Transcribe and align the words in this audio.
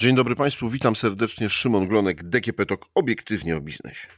Dzień 0.00 0.16
dobry 0.16 0.34
Państwu, 0.34 0.68
witam 0.68 0.96
serdecznie. 0.96 1.48
Szymon 1.48 1.88
Glonek, 1.88 2.24
DGP 2.24 2.66
TOK, 2.66 2.86
obiektywnie 2.94 3.56
o 3.56 3.60
biznesie. 3.60 4.08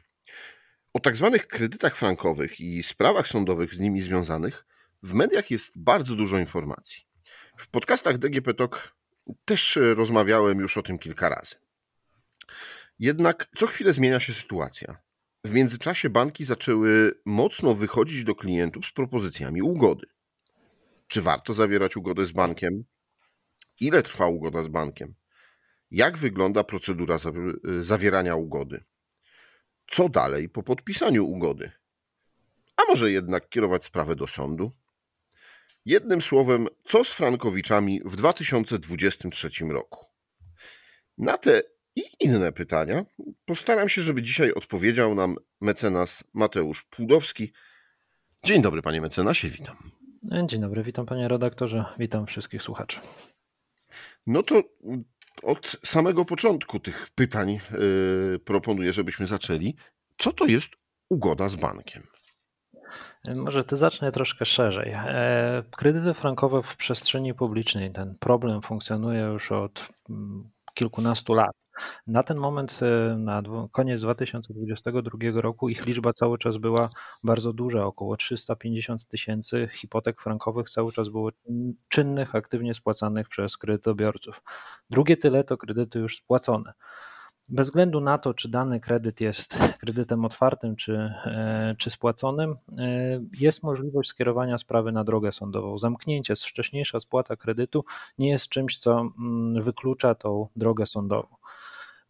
O 0.92 1.01
tak 1.01 1.17
zwanych 1.17 1.46
kredytach 1.46 1.96
frankowych 1.96 2.60
i 2.60 2.83
sprawach 2.83 3.28
sądowych 3.28 3.74
z 3.74 3.78
nimi 3.78 4.03
związanych 4.03 4.67
w 5.03 5.14
mediach 5.14 5.51
jest 5.51 5.82
bardzo 5.82 6.17
dużo 6.17 6.38
informacji. 6.38 7.03
W 7.56 7.69
podcastach 7.69 8.19
DGP 8.19 8.54
TOK 8.54 8.96
też 9.45 9.78
rozmawiałem 9.95 10.58
już 10.58 10.77
o 10.77 10.82
tym 10.82 10.99
kilka 10.99 11.28
razy. 11.28 11.54
Jednak 12.99 13.49
co 13.56 13.67
chwilę 13.67 13.92
zmienia 13.92 14.21
się 14.21 14.33
sytuacja. 14.33 14.99
W 15.44 15.51
międzyczasie 15.51 16.10
banki 16.10 16.45
zaczęły 16.45 17.20
mocno 17.24 17.74
wychodzić 17.74 18.24
do 18.24 18.34
klientów 18.34 18.87
z 18.87 18.92
propozycjami 18.92 19.62
ugody. 19.62 20.06
Czy 21.09 21.23
warto 21.23 21.54
zawierać 21.54 21.96
ugodę 21.96 22.26
z 22.26 22.32
bankiem? 22.32 22.84
Ile 23.80 24.02
trwa 24.02 24.26
ugoda 24.26 24.62
z 24.62 24.68
bankiem? 24.68 25.20
Jak 25.90 26.18
wygląda 26.18 26.64
procedura 26.64 27.16
zawierania 27.80 28.36
ugody? 28.36 28.84
Co 29.90 30.08
dalej 30.08 30.48
po 30.48 30.62
podpisaniu 30.62 31.26
ugody? 31.26 31.70
A 32.76 32.82
może 32.88 33.12
jednak 33.12 33.48
kierować 33.48 33.84
sprawę 33.84 34.16
do 34.16 34.26
sądu? 34.26 34.72
Jednym 35.84 36.20
słowem, 36.20 36.68
co 36.84 37.04
z 37.04 37.12
Frankowiczami 37.12 38.00
w 38.04 38.16
2023 38.16 39.64
roku? 39.64 40.06
Na 41.18 41.38
te 41.38 41.62
i 41.96 42.02
inne 42.20 42.52
pytania 42.52 43.04
postaram 43.45 43.88
się, 43.88 44.02
żeby 44.02 44.22
dzisiaj 44.22 44.52
odpowiedział 44.52 45.14
nam 45.14 45.36
mecenas 45.60 46.24
Mateusz 46.34 46.82
Płudowski. 46.82 47.52
Dzień 48.45 48.62
dobry, 48.62 48.82
panie 48.82 49.00
mecenasie, 49.00 49.48
witam. 49.48 49.76
Dzień 50.46 50.60
dobry, 50.60 50.82
witam 50.82 51.06
panie 51.06 51.28
redaktorze, 51.28 51.84
witam 51.98 52.26
wszystkich 52.26 52.62
słuchaczy. 52.62 53.00
No 54.26 54.43
to 54.43 54.62
od 55.42 55.76
samego 55.84 56.24
początku 56.24 56.80
tych 56.80 57.10
pytań 57.14 57.50
yy, 57.50 58.38
proponuję, 58.45 58.92
żebyśmy 58.92 59.26
zaczęli. 59.26 59.76
Co 60.18 60.32
to 60.32 60.46
jest 60.46 60.70
ugoda 61.09 61.48
z 61.48 61.56
bankiem? 61.56 62.02
Może 63.37 63.64
to 63.64 63.76
zacznę 63.76 64.12
troszkę 64.12 64.47
szerzej. 64.47 64.92
E, 64.92 65.62
kredyty 65.77 66.14
frankowe 66.14 66.62
w 66.62 66.77
przestrzeni 66.77 67.34
publicznej, 67.34 67.92
ten 67.92 68.17
problem 68.20 68.62
funkcjonuje 68.62 69.20
już 69.20 69.53
od 69.53 69.89
mm, 70.11 70.50
kilkunastu 70.75 71.34
lat. 71.34 71.50
Na 72.06 72.23
ten 72.23 72.36
moment, 72.36 72.81
e, 72.83 73.17
na 73.17 73.42
koniec 73.73 74.03
2022 74.03 75.41
roku, 75.41 75.69
ich 75.69 75.87
liczba 75.87 76.12
cały 76.12 76.39
czas 76.39 76.56
była 76.56 76.89
bardzo 77.25 77.53
duża, 77.53 77.84
około 77.84 78.17
350 78.17 79.06
tysięcy 79.06 79.69
hipotek 79.72 80.20
frankowych 80.20 80.70
cały 80.70 80.92
czas 80.92 81.09
było 81.09 81.31
czynnych, 81.89 82.34
aktywnie 82.34 82.75
spłacanych 82.75 83.28
przez 83.28 83.56
kredytobiorców. 83.56 84.42
Drugie 84.91 85.17
tyle 85.17 85.45
to 85.45 85.56
kredyty 85.56 85.98
już 85.98 86.17
spłacone. 86.17 86.72
Bez 87.53 87.67
względu 87.67 88.00
na 88.00 88.19
to, 88.19 88.34
czy 88.34 88.48
dany 88.48 88.81
kredyt 88.81 89.20
jest 89.20 89.59
kredytem 89.78 90.25
otwartym 90.25 90.77
czy, 90.77 90.94
e, 91.25 91.75
czy 91.78 91.91
spłaconym, 91.91 92.56
e, 92.78 93.20
jest 93.41 93.62
możliwość 93.62 94.09
skierowania 94.09 94.59
sprawy 94.59 94.92
na 94.92 95.05
drogę 95.05 95.33
sądową. 95.33 95.78
Zamknięcie, 95.78 96.34
wcześniejsza 96.37 97.00
spłata 97.00 97.37
kredytu 97.37 97.84
nie 98.19 98.28
jest 98.28 98.48
czymś, 98.48 98.78
co 98.78 99.00
mm, 99.00 99.62
wyklucza 99.62 100.15
tą 100.15 100.48
drogę 100.56 100.87
sądową. 100.87 101.37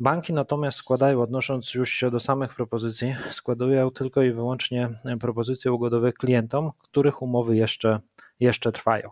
Banki 0.01 0.33
natomiast 0.33 0.79
składają, 0.79 1.23
odnosząc 1.23 1.75
już 1.75 1.91
się 1.91 2.11
do 2.11 2.21
samych 2.21 2.55
propozycji, 2.55 3.15
składają 3.31 3.91
tylko 3.91 4.23
i 4.23 4.33
wyłącznie 4.33 4.89
propozycje 5.21 5.73
ugodowe 5.73 6.13
klientom, 6.13 6.71
których 6.83 7.23
umowy 7.23 7.57
jeszcze, 7.57 8.01
jeszcze 8.41 8.73
trwają. 8.73 9.11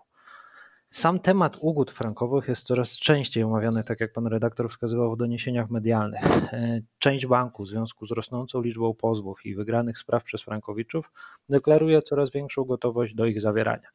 Sam 0.91 1.21
temat 1.21 1.57
ugód 1.61 1.91
frankowych 1.91 2.49
jest 2.49 2.67
coraz 2.67 2.99
częściej 2.99 3.45
omawiany, 3.45 3.85
tak 3.85 4.01
jak 4.01 4.13
pan 4.13 4.27
redaktor 4.27 4.71
wskazywał 4.71 5.15
w 5.15 5.17
doniesieniach 5.17 5.71
medialnych. 5.71 6.25
E, 6.53 6.81
część 6.99 7.27
banku 7.27 7.63
w 7.63 7.69
związku 7.69 8.07
z 8.07 8.11
rosnącą 8.11 8.63
liczbą 8.63 8.95
pozwów 8.95 9.47
i 9.47 9.55
wygranych 9.55 9.99
spraw 9.99 10.25
przez 10.25 10.43
frankowiczów 10.43 11.11
deklaruje 11.49 12.03
coraz 12.03 12.31
większą 12.31 12.65
gotowość 12.65 13.15
do 13.15 13.27
ich 13.27 13.41
zawierania. 13.41 13.89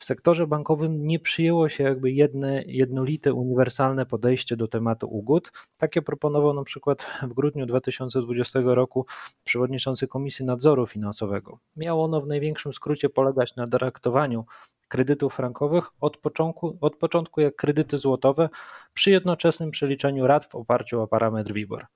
W 0.00 0.04
sektorze 0.04 0.46
bankowym 0.46 1.06
nie 1.06 1.18
przyjęło 1.18 1.68
się 1.68 1.84
jakby 1.84 2.10
jedne, 2.10 2.62
jednolite, 2.66 3.32
uniwersalne 3.32 4.06
podejście 4.06 4.56
do 4.56 4.68
tematu 4.68 5.08
ugód. 5.10 5.52
Takie 5.78 6.02
proponował 6.02 6.54
na 6.54 6.64
przykład 6.64 7.06
w 7.22 7.34
grudniu 7.34 7.66
2020 7.66 8.60
roku 8.64 9.06
przewodniczący 9.44 10.08
Komisji 10.08 10.44
Nadzoru 10.44 10.86
Finansowego. 10.86 11.58
Miało 11.76 12.04
ono 12.04 12.20
w 12.20 12.26
największym 12.26 12.72
skrócie 12.72 13.08
polegać 13.08 13.56
na 13.56 13.66
traktowaniu 13.66 14.44
kredytów 14.88 15.34
frankowych 15.34 15.90
od 16.00 16.16
początku, 16.16 16.78
od 16.80 16.96
początku 16.96 17.40
jak 17.40 17.56
kredyty 17.56 17.98
złotowe 17.98 18.48
przy 18.94 19.10
jednoczesnym 19.10 19.70
przeliczeniu 19.70 20.26
rat 20.26 20.44
w 20.44 20.54
oparciu 20.54 21.00
o 21.00 21.06
parametr 21.06 21.52
WIBOR. 21.52 21.86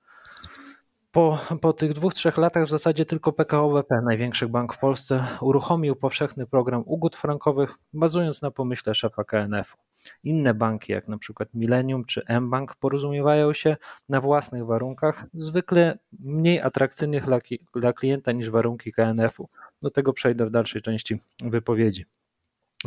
Po, 1.15 1.39
po 1.61 1.73
tych 1.73 1.93
dwóch, 1.93 2.13
trzech 2.13 2.37
latach 2.37 2.65
w 2.65 2.69
zasadzie 2.69 3.05
tylko 3.05 3.33
PKO 3.33 3.69
BP, 3.73 4.01
największy 4.01 4.47
bank 4.47 4.73
w 4.73 4.77
Polsce, 4.77 5.27
uruchomił 5.41 5.95
powszechny 5.95 6.47
program 6.47 6.83
ugód 6.85 7.15
frankowych, 7.15 7.75
bazując 7.93 8.41
na 8.41 8.51
pomyśle 8.51 8.95
szefa 8.95 9.23
KNF-u. 9.23 9.77
Inne 10.23 10.53
banki, 10.53 10.91
jak 10.91 11.07
na 11.07 11.17
przykład 11.17 11.49
Millennium 11.53 12.05
czy 12.05 12.23
mBank, 12.41 12.75
porozumiewają 12.75 13.53
się 13.53 13.77
na 14.09 14.21
własnych 14.21 14.65
warunkach, 14.65 15.25
zwykle 15.33 15.97
mniej 16.19 16.61
atrakcyjnych 16.61 17.25
dla, 17.25 17.39
dla 17.75 17.93
klienta 17.93 18.31
niż 18.31 18.49
warunki 18.49 18.91
KNF-u. 18.91 19.49
Do 19.81 19.91
tego 19.91 20.13
przejdę 20.13 20.45
w 20.45 20.51
dalszej 20.51 20.81
części 20.81 21.19
wypowiedzi. 21.43 22.05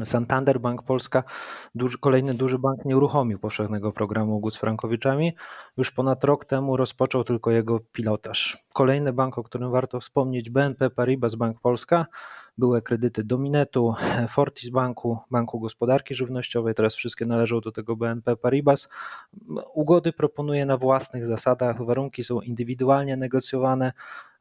Santander 0.05 0.61
Bank 0.61 0.83
Polska, 0.83 1.23
duży, 1.75 1.99
kolejny 1.99 2.35
duży 2.35 2.59
bank, 2.59 2.85
nie 2.85 2.97
uruchomił 2.97 3.39
powszechnego 3.39 3.93
programu 3.93 4.37
ugód 4.37 4.55
z 4.55 4.59
frankowiczami. 4.59 5.37
Już 5.77 5.91
ponad 5.91 6.25
rok 6.25 6.45
temu 6.45 6.77
rozpoczął 6.77 7.25
tylko 7.25 7.51
jego 7.51 7.81
pilotaż. 7.93 8.59
Kolejny 8.75 9.13
bank, 9.13 9.39
o 9.39 9.43
którym 9.43 9.71
warto 9.71 10.01
wspomnieć, 10.01 10.51
BNP 10.51 10.91
Paribas 10.91 11.35
Bank 11.35 11.61
Polska, 11.61 12.07
były 12.59 12.83
kredyty 12.83 13.25
Dominetu, 13.25 13.95
Fortis 14.29 14.71
Banku, 14.71 15.19
Banku 15.31 15.61
Gospodarki 15.61 16.15
Żywnościowej, 16.15 16.75
teraz 16.75 16.95
wszystkie 16.95 17.27
należą 17.27 17.61
do 17.61 17.73
tego 17.73 17.97
BNP 17.97 18.37
Paribas. 18.37 18.89
Ugody 19.75 20.13
proponuje 20.13 20.67
na 20.67 20.77
własnych 20.77 21.27
zasadach, 21.27 21.85
warunki 21.85 22.25
są 22.25 22.41
indywidualnie 22.41 23.17
negocjowane, 23.17 23.93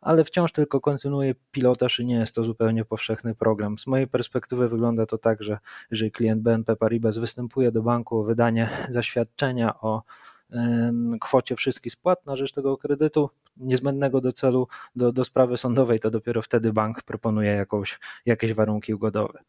ale 0.07 0.23
wciąż 0.23 0.51
tylko 0.51 0.81
kontynuuje 0.81 1.35
pilotaż 1.51 2.00
i 2.00 2.06
nie 2.06 2.16
jest 2.16 2.35
to 2.35 2.44
zupełnie 2.44 2.85
powszechny 2.85 3.35
program. 3.35 3.78
Z 3.78 3.88
mojej 3.88 4.07
perspektywy 4.07 4.69
wygląda 4.69 5.06
to 5.06 5.18
tak, 5.18 5.44
że 5.44 5.59
jeżeli 5.91 6.12
klient 6.12 6.41
BNP 6.41 6.75
Paribas 6.75 7.18
występuje 7.18 7.72
do 7.72 7.81
banku 7.81 8.19
o 8.19 8.23
wydanie 8.23 8.69
zaświadczenia 8.90 9.79
o 9.79 10.03
kwocie 11.22 11.56
wszystkich 11.56 11.94
spłat 11.94 12.25
na 12.25 12.35
rzecz 12.35 12.51
tego 12.51 12.78
kredytu 12.78 13.29
niezbędnego 13.57 14.22
do 14.22 14.34
celu, 14.34 14.67
do, 14.96 15.12
do 15.12 15.23
sprawy 15.23 15.57
sądowej, 15.57 16.00
to 16.00 16.12
dopiero 16.12 16.41
wtedy 16.41 16.73
bank 16.73 17.03
proponuje 17.03 17.51
jakąś, 17.51 18.00
jakieś 18.25 18.53
warunki 18.53 18.94
ugodowe. 18.94 19.40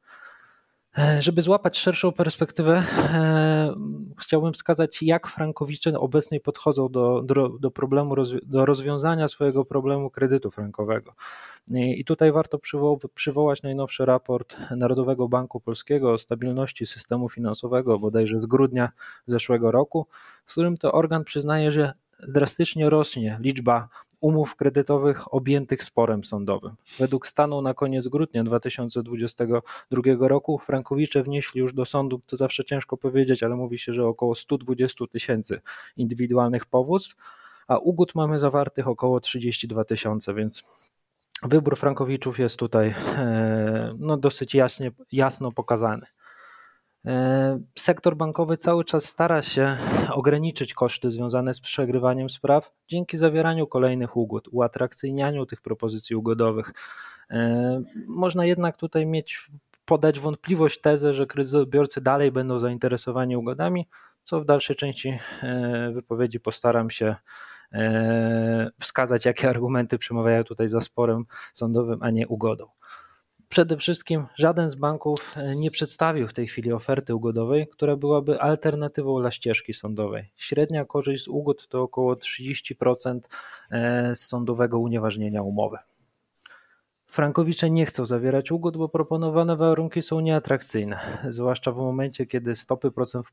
E, 0.98 1.22
żeby 1.22 1.42
złapać 1.42 1.78
szerszą 1.78 2.12
perspektywę, 2.12 2.82
e, 2.98 3.75
chciałbym 4.20 4.53
wskazać, 4.53 5.03
jak 5.03 5.26
frankowicze 5.26 6.00
obecnie 6.00 6.41
podchodzą 6.41 6.88
do, 6.88 7.22
do, 7.22 7.48
do 7.48 7.70
problemu, 7.70 8.14
do 8.42 8.66
rozwiązania 8.66 9.28
swojego 9.28 9.64
problemu 9.64 10.10
kredytu 10.10 10.50
frankowego. 10.50 11.14
I 11.70 12.04
tutaj 12.04 12.32
warto 12.32 12.59
przywo 12.59 12.98
przywołać 13.14 13.62
najnowszy 13.62 14.04
raport 14.04 14.56
Narodowego 14.70 15.28
Banku 15.28 15.60
Polskiego 15.60 16.12
o 16.12 16.19
stabilności 16.19 16.86
systemu 16.86 17.28
finansowego, 17.28 17.98
bodajże 17.98 18.38
z 18.38 18.47
grudnia 18.47 18.88
zeszłego 19.26 19.70
roku, 19.70 20.06
w 20.44 20.53
którym 20.53 20.76
to 20.76 20.92
organ 20.92 21.25
przyznaje, 21.25 21.72
że 21.72 21.92
drastycznie 22.28 22.90
rośnie 22.90 23.38
liczba 23.40 23.88
umów 24.20 24.56
kredytowych 24.56 25.34
objętych 25.34 25.82
sporem 25.82 26.24
sądowym. 26.24 26.74
Według 26.98 27.26
stanu 27.26 27.62
na 27.62 27.74
koniec 27.74 28.09
grudnia 28.09 28.44
2022 28.44 30.28
roku 30.28 30.59
frankowicze 30.59 31.22
wnieśli 31.22 31.60
już 31.60 31.74
do 31.74 31.86
sądu, 31.86 32.20
to 32.26 32.36
zawsze 32.36 32.65
ciężko 32.65 32.97
powiedzieć, 32.97 33.42
ale 33.42 33.56
mówi 33.56 33.78
się, 33.78 33.94
że 33.94 34.06
około 34.06 34.34
120 34.34 35.04
tysięcy 35.12 35.60
indywidualnych 35.97 36.66
powództw, 36.66 37.16
a 37.68 37.78
ugód 37.78 38.15
mamy 38.15 38.41
zawartych 38.41 38.88
około 38.88 39.21
32 39.21 39.84
tysiące, 39.84 40.34
więc 40.34 40.62
wybór 41.42 41.76
frankowiczów 41.76 42.38
jest 42.38 42.56
tutaj 42.56 42.94
e, 43.16 43.94
no, 43.98 44.16
dosyć 44.16 44.54
jasnie, 44.54 44.91
jasno 45.12 45.53
pokazany. 45.53 46.06
E, 47.06 47.60
sektor 47.78 48.16
bankowy 48.16 48.56
cały 48.56 48.84
czas 48.84 49.04
stara 49.04 49.42
się 49.42 49.77
ograniczyć 50.12 50.74
koszty 50.74 51.10
związane 51.10 51.54
z 51.54 51.60
przegrywaniem 51.60 52.30
spraw 52.30 52.72
dzięki 52.89 53.16
zawieraniu 53.16 53.66
kolejnych 53.66 54.16
ugód, 54.16 54.48
uatrakcyjnianiu 54.53 55.47
tych 55.47 55.62
propozycji 55.62 56.16
ugodowych. 56.16 56.72
E, 57.30 57.83
można 58.06 58.47
jednak 58.47 58.77
tutaj 58.77 59.06
mieć, 59.06 59.50
podać 59.84 60.21
wątpliwość 60.21 60.80
tezę, 60.80 61.15
że 61.15 61.27
kredytobiorcy 61.27 62.00
dalej 62.00 62.33
będą 62.33 62.59
zainteresowani 62.59 63.36
ugodami, 63.36 63.89
co 64.24 64.41
w 64.41 64.45
dalszej 64.45 64.77
części 64.77 65.18
e, 65.42 65.91
wypowiedzi 65.95 66.41
postaram 66.41 66.91
się 66.91 67.16
wskazać, 68.80 69.24
jakie 69.24 69.48
argumenty 69.48 69.98
przemawiają 69.98 70.45
tutaj 70.45 70.68
za 70.68 70.80
sporem 70.80 71.24
sądowym, 71.53 71.98
a 72.03 72.10
nie 72.10 72.28
ugodą. 72.28 72.66
Przede 73.48 73.77
wszystkim 73.77 74.27
żaden 74.36 74.71
z 74.71 74.74
banków 74.74 75.34
e, 75.36 75.56
nie 75.56 75.71
przedstawił 75.71 76.28
w 76.28 76.33
tej 76.33 76.47
chwili 76.47 76.72
oferty 76.72 77.15
ugodowej, 77.15 77.68
która 77.68 77.97
byłaby 77.97 78.41
alternatywą 78.41 79.21
dla 79.21 79.30
ścieżki 79.30 79.74
sądowej. 79.74 80.30
Średnia 80.36 80.84
korzyść 80.84 81.24
z 81.24 81.28
ugód 81.28 81.68
to 81.68 81.83
około 81.83 82.15
30% 82.15 83.21
e, 83.71 84.15
z 84.15 84.21
sądowego 84.21 84.78
unieważnienia 84.78 85.42
umowy. 85.42 85.78
Frankowicze 87.09 87.71
nie 87.71 87.87
chcą 87.87 88.07
zawierać 88.07 88.53
ugód, 88.53 88.77
bo 88.77 88.89
proponowane 88.89 89.57
warunki 89.57 90.03
są 90.03 90.21
nieatrakcyjne, 90.21 91.19
zwłaszcza 91.28 91.72
w 91.72 91.77
momencie, 91.77 92.27
kiedy 92.27 92.55
stopy, 92.55 92.91
procent 92.91 93.27
w 93.27 93.33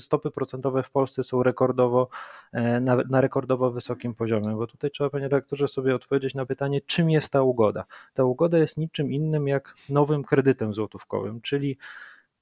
stopy 0.00 0.30
procentowe 0.30 0.82
w 0.82 0.90
Polsce 0.90 1.24
są 1.24 1.42
rekordowo, 1.42 2.08
e, 2.52 2.80
na, 2.80 2.96
na, 2.96 3.20
rekordowo 3.20 3.70
wysokim 3.70 4.14
poziomie. 4.14 4.56
Bo 4.56 4.66
tutaj 4.66 4.90
trzeba, 4.90 5.10
panie 5.10 5.24
redaktorze, 5.24 5.68
sobie 5.68 5.94
odpowiedzieć 5.94 6.34
na 6.34 6.46
pytanie, 6.46 6.80
czym 6.80 7.10
jest 7.10 7.32
ta 7.32 7.42
ugoda. 7.42 7.84
Ta 8.14 8.24
ugoda 8.24 8.58
jest 8.58 8.76
niczym 8.76 9.12
innym 9.12 9.48
jak 9.48 9.74
nowym 9.88 10.24
kredytem 10.24 10.74
złotówkowym, 10.74 11.40
czyli 11.40 11.78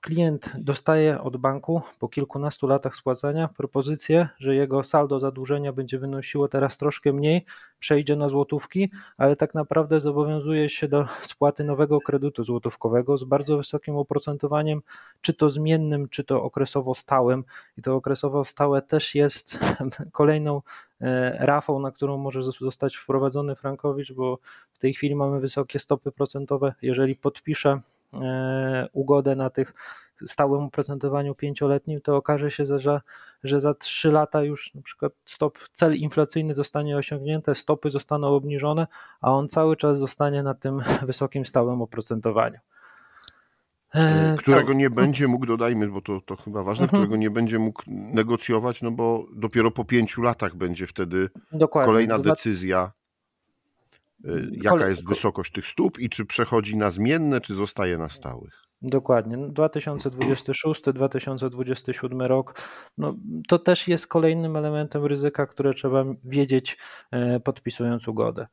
klient 0.06 0.52
dostaje 0.58 1.20
od 1.20 1.36
banku 1.36 1.82
po 1.98 2.08
kilkunastu 2.08 2.66
latach 2.66 2.96
spłacania 2.96 3.48
propozycję, 3.48 4.28
że 4.38 4.54
jego 4.54 4.84
saldo 4.84 5.20
zadłużenia 5.20 5.72
będzie 5.72 5.98
wynosiło 5.98 6.48
teraz 6.48 6.78
troszkę 6.78 7.12
mniej, 7.12 7.44
przejdzie 7.78 8.16
na 8.16 8.28
złotówki, 8.28 8.90
ale 9.16 9.36
tak 9.36 9.54
naprawdę 9.54 10.00
zobowiązuje 10.00 10.68
się 10.68 10.88
do 10.88 11.06
spłaty 11.22 11.64
nowego 11.64 12.00
kredytu 12.00 12.44
złotówkowego 12.44 13.18
z 13.18 13.24
bardzo 13.24 13.56
wysokim 13.56 13.96
oprocentowaniem, 13.96 14.82
czy 15.20 15.34
to 15.34 15.50
zmiennym, 15.50 16.08
czy 16.08 16.24
to 16.24 16.42
okresowo 16.42 16.94
stałym. 16.94 17.44
I 17.78 17.82
to 17.82 17.94
okresowo 17.94 18.44
stałe 18.44 18.82
też 18.82 19.14
jest 19.14 19.58
kolejną 20.12 20.62
e, 21.00 21.46
rafą, 21.46 21.80
na 21.80 21.90
którą 21.90 22.18
może 22.18 22.42
zostać 22.42 22.96
wprowadzony 22.96 23.56
Frankowicz, 23.56 24.12
bo 24.12 24.38
w 24.72 24.78
tej 24.78 24.94
chwili 24.94 25.16
mamy 25.16 25.40
wysokie 25.40 25.78
stopy 25.78 26.12
procentowe. 26.12 26.74
Jeżeli 26.82 27.16
podpisze 27.16 27.80
ugodę 28.92 29.36
na 29.36 29.50
tych 29.50 29.74
stałym 30.24 30.64
oprocentowaniu 30.64 31.34
pięcioletnim, 31.34 32.00
to 32.00 32.16
okaże 32.16 32.50
się, 32.50 32.64
że, 32.78 33.00
że 33.44 33.60
za 33.60 33.74
trzy 33.74 34.12
lata 34.12 34.42
już 34.42 34.74
na 34.74 34.82
przykład 34.82 35.12
stop, 35.24 35.58
cel 35.72 35.94
inflacyjny 35.94 36.54
zostanie 36.54 36.96
osiągnięty, 36.96 37.54
stopy 37.54 37.90
zostaną 37.90 38.28
obniżone, 38.28 38.86
a 39.20 39.32
on 39.32 39.48
cały 39.48 39.76
czas 39.76 39.98
zostanie 39.98 40.42
na 40.42 40.54
tym 40.54 40.80
wysokim 41.06 41.46
stałym 41.46 41.82
oprocentowaniu. 41.82 42.58
E, 43.94 44.36
którego 44.38 44.72
nie 44.72 44.90
będzie 45.00 45.28
mógł, 45.28 45.46
dodajmy, 45.46 45.88
bo 45.88 46.00
to, 46.00 46.20
to 46.20 46.36
chyba 46.36 46.62
ważne, 46.62 46.84
mhm. 46.84 47.02
którego 47.02 47.16
nie 47.16 47.30
będzie 47.30 47.58
mógł 47.58 47.82
negocjować, 47.86 48.82
no 48.82 48.90
bo 48.90 49.26
dopiero 49.32 49.70
po 49.70 49.84
pięciu 49.84 50.22
latach 50.22 50.56
będzie 50.56 50.86
wtedy 50.86 51.30
Dokładnie. 51.52 51.86
kolejna 51.86 52.18
decyzja 52.18 52.92
jaka 54.52 54.88
jest 54.88 55.08
wysokość 55.08 55.52
tych 55.52 55.67
stóp 55.67 55.99
i 55.99 56.08
czy 56.08 56.25
przechodzi 56.25 56.76
na 56.76 56.90
zmienne, 56.90 57.40
czy 57.40 57.55
zostaje 57.55 57.99
na 57.99 58.08
stałych. 58.08 58.67
Dokładnie. 58.82 59.37
2026-2027 59.37 62.17
no, 62.17 62.28
rok, 62.28 62.61
no, 62.99 63.14
to 63.49 63.58
też 63.58 63.88
jest 63.88 64.06
kolejnym 64.06 64.56
elementem 64.56 65.05
ryzyka, 65.05 65.46
które 65.46 65.75
trzeba 65.75 66.05
wiedzieć 66.25 66.78
e, 67.11 67.40
podpisując 67.40 68.08
ugodę. 68.08 68.46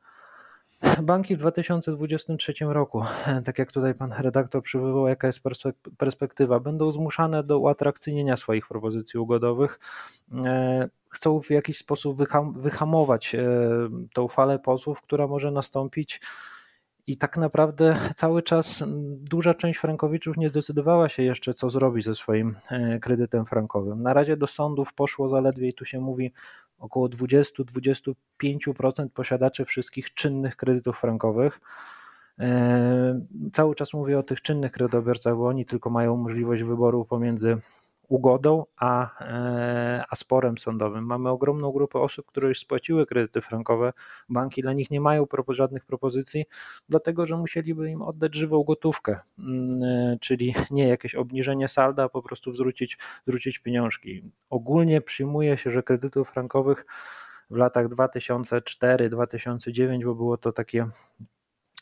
Banki 1.02 1.36
w 1.36 1.38
2023 1.38 2.52
roku, 2.60 3.04
tak 3.44 3.58
jak 3.58 3.72
tutaj 3.72 3.94
pan 3.94 4.12
redaktor 4.18 4.62
przywołał, 4.62 5.08
jaka 5.08 5.26
jest 5.26 5.40
perspektywa, 5.98 6.60
będą 6.60 6.90
zmuszane 6.90 7.44
do 7.44 7.58
uatrakcyjnienia 7.58 8.36
swoich 8.36 8.68
propozycji 8.68 9.20
ugodowych. 9.20 9.80
E, 10.44 10.88
chcą 11.08 11.40
w 11.42 11.50
jakiś 11.50 11.78
sposób 11.78 12.18
wyhamować 12.56 13.34
e, 13.34 13.48
tą 14.14 14.28
falę 14.28 14.58
pozwów, 14.58 15.02
która 15.02 15.26
może 15.26 15.50
nastąpić. 15.50 16.20
I 17.06 17.16
tak 17.16 17.36
naprawdę 17.36 17.96
cały 18.14 18.42
czas 18.42 18.84
duża 19.30 19.54
część 19.54 19.78
frankowiczów 19.78 20.36
nie 20.36 20.48
zdecydowała 20.48 21.08
się 21.08 21.22
jeszcze, 21.22 21.54
co 21.54 21.70
zrobić 21.70 22.04
ze 22.04 22.14
swoim 22.14 22.56
e, 22.70 22.98
kredytem 22.98 23.46
frankowym. 23.46 24.02
Na 24.02 24.14
razie 24.14 24.36
do 24.36 24.46
sądów 24.46 24.94
poszło 24.94 25.28
zaledwie, 25.28 25.68
i 25.68 25.74
tu 25.74 25.84
się 25.84 26.00
mówi, 26.00 26.32
około 26.78 27.08
20-25% 27.08 28.14
posiadaczy 29.14 29.64
wszystkich 29.64 30.14
czynnych 30.14 30.56
kredytów 30.56 30.98
frankowych. 30.98 31.60
E, 32.38 33.20
cały 33.52 33.74
czas 33.74 33.92
mówię 33.92 34.18
o 34.18 34.22
tych 34.22 34.42
czynnych 34.42 34.72
kredytobiorcach, 34.72 35.36
bo 35.36 35.46
oni 35.46 35.64
tylko 35.64 35.90
mają 35.90 36.16
możliwość 36.16 36.62
wyboru 36.62 37.04
pomiędzy 37.04 37.58
ugodą, 38.08 38.64
a, 38.76 39.24
e, 39.24 40.04
a 40.10 40.16
sporem 40.16 40.58
sądowym. 40.58 41.06
Mamy 41.06 41.30
ogromną 41.30 41.72
grupę 41.72 41.98
osób, 41.98 42.26
które 42.26 42.48
już 42.48 42.60
spłaciły 42.60 43.06
kredyty 43.06 43.40
frankowe. 43.40 43.92
Banki 44.28 44.62
dla 44.62 44.72
nich 44.72 44.90
nie 44.90 45.00
mają 45.00 45.26
żadnych 45.48 45.84
propozycji, 45.84 46.44
dlatego 46.88 47.26
że 47.26 47.36
musieliby 47.36 47.90
im 47.90 48.02
oddać 48.02 48.34
żywą 48.34 48.64
gotówkę, 48.64 49.20
mm, 49.38 49.82
e, 49.82 50.18
czyli 50.20 50.54
nie 50.70 50.88
jakieś 50.88 51.14
obniżenie 51.14 51.68
salda, 51.68 52.04
a 52.04 52.08
po 52.08 52.22
prostu 52.22 52.52
zwrócić, 52.52 52.98
zwrócić 53.26 53.58
pieniążki. 53.58 54.30
Ogólnie 54.50 55.00
przyjmuje 55.00 55.56
się, 55.56 55.70
że 55.70 55.82
kredytów 55.82 56.30
frankowych 56.30 56.86
w 57.50 57.56
latach 57.56 57.88
2004-2009, 57.88 60.04
bo 60.04 60.14
było 60.14 60.36
to 60.36 60.52
takie 60.52 60.88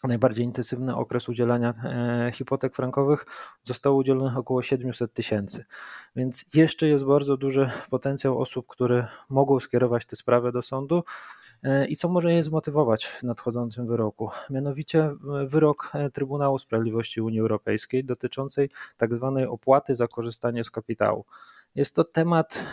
najbardziej 0.08 0.44
intensywny 0.44 0.96
okres 0.96 1.28
udzielania 1.28 1.75
e, 1.84 2.31
hipotek 2.34 2.76
frankowych 2.76 3.26
zostało 3.64 3.96
udzielonych 3.96 4.37
około 4.37 4.62
700 4.62 5.12
tysięcy. 5.14 5.64
Więc 6.16 6.44
jeszcze 6.54 6.87
jest 6.88 7.04
bardzo 7.04 7.37
duży 7.37 7.70
potencjał 7.90 8.38
osób, 8.38 8.66
które 8.66 9.06
mogą 9.28 9.60
skierować 9.60 10.06
tę 10.06 10.16
sprawę 10.16 10.52
do 10.52 10.62
sądu. 10.62 11.04
E, 11.62 11.87
I 11.87 11.96
co 11.96 12.08
może 12.08 12.32
je 12.32 12.43
zmotywować 12.43 13.06
w 13.06 13.22
nadchodzącym 13.22 13.87
wyroku? 13.87 14.31
Mianowicie 14.50 15.04
e, 15.04 15.16
wyrok 15.46 15.93
Trybunału 16.12 16.58
Sprawiedliwości 16.58 17.20
Unii 17.20 17.40
Europejskiej 17.40 18.05
dotyczącej 18.05 18.70
tak 18.96 19.14
zwanej 19.14 19.46
opłaty 19.46 19.94
za 19.94 20.06
korzystanie 20.06 20.64
z 20.64 20.70
kapitału. 20.70 21.25
Jest 21.75 21.94
to 21.94 22.05
temat 22.05 22.64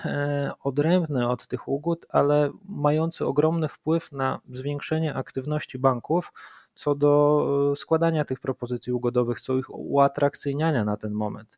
odrębny 0.64 1.30
od 1.30 1.48
tych 1.48 1.68
ugód, 1.68 2.06
ale 2.10 2.52
mający 2.66 3.26
ogromny 3.26 3.68
wpływ 3.68 4.12
na 4.12 4.40
zwiększenie 4.50 5.16
aktywności 5.16 5.80
banków 5.80 6.32
co 6.80 6.96
do 6.96 7.72
e, 7.72 7.76
składania 7.76 8.26
tych 8.26 8.40
propozycji 8.40 8.94
ugodowych, 8.94 9.42
co 9.42 9.58
ich 9.58 9.76
uatrakcyjniania 9.76 10.86
na 10.86 10.98
ten 10.98 11.14
moment. 11.14 11.58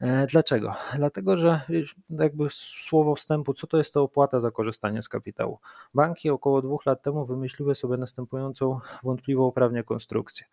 E, 0.00 0.26
dlaczego? 0.26 0.72
Dlatego, 0.96 1.36
że 1.36 1.60
jakby 2.10 2.46
słowo 2.50 3.14
wstępu, 3.14 3.54
co 3.54 3.66
to 3.66 3.78
jest 3.78 3.94
ta 3.94 4.00
opłata 4.00 4.40
za 4.40 4.50
korzystanie 4.50 5.02
z 5.02 5.08
kapitału? 5.08 5.58
Banki 5.94 6.30
około 6.30 6.62
dwóch 6.62 6.86
lat 6.86 7.02
temu 7.02 7.24
wymyśliły 7.24 7.74
sobie 7.74 7.96
następującą 7.96 8.80
wątpliwą 9.02 9.52
prawnie 9.52 9.84
konstrukcję. 9.84 10.46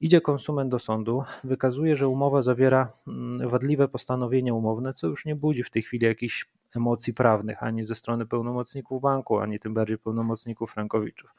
Idzie 0.00 0.20
konsument 0.20 0.70
do 0.70 0.78
sądu, 0.78 1.22
wykazuje, 1.44 1.96
że 1.96 2.08
umowa 2.08 2.42
zawiera 2.42 2.92
mm, 3.06 3.48
wadliwe 3.48 3.88
postanowienie 3.88 4.54
umowne, 4.54 4.92
co 4.92 5.06
już 5.06 5.24
nie 5.24 5.36
budzi 5.36 5.62
w 5.62 5.70
tej 5.70 5.82
chwili 5.82 6.06
jakichś 6.06 6.46
emocji 6.76 7.14
prawnych 7.14 7.62
ani 7.62 7.84
ze 7.84 7.94
strony 7.94 8.26
pełnomocników 8.26 9.02
banku, 9.02 9.38
ani 9.38 9.58
tym 9.58 9.74
bardziej 9.74 9.98
pełnomocników 9.98 10.72
frankowiczów 10.72 11.30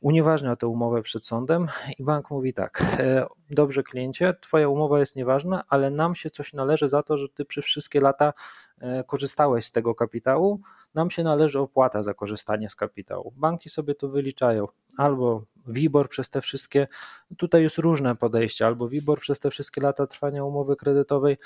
unieważnia 0.00 0.56
tę 0.56 0.66
umowę 0.66 1.02
przed 1.02 1.26
sądem 1.26 1.66
i 1.98 2.04
bank 2.04 2.30
mówi 2.30 2.54
tak, 2.54 2.82
e, 2.98 3.26
dobrze 3.50 3.82
kliencie, 3.82 4.34
twoja 4.40 4.68
umowa 4.68 5.00
jest 5.00 5.16
nieważna, 5.16 5.64
ale 5.68 5.90
nam 5.90 6.14
się 6.14 6.30
coś 6.30 6.52
należy 6.52 6.88
za 6.88 7.02
to, 7.02 7.18
że 7.18 7.28
ty 7.28 7.44
przez 7.44 7.64
wszystkie 7.64 8.00
lata 8.00 8.32
e, 8.80 9.04
korzystałeś 9.04 9.66
z 9.66 9.72
tego 9.72 9.94
kapitału, 9.94 10.60
nam 10.94 11.10
się 11.10 11.22
należy 11.22 11.60
opłata 11.60 12.02
za 12.02 12.14
korzystanie 12.14 12.70
z 12.70 12.76
kapitału. 12.76 13.32
Banki 13.36 13.68
sobie 13.68 13.94
to 13.94 14.08
wyliczają, 14.08 14.68
albo 14.96 15.44
WIBOR 15.66 16.08
przez 16.08 16.30
te 16.30 16.40
wszystkie, 16.40 16.88
tutaj 17.36 17.62
jest 17.62 17.78
różne 17.78 18.16
podejście, 18.16 18.66
albo 18.66 18.88
WIBOR 18.88 19.20
przez 19.20 19.38
te 19.38 19.50
wszystkie 19.50 19.80
lata 19.80 20.06
trwania 20.06 20.44
umowy 20.44 20.76
kredytowej, 20.76 21.36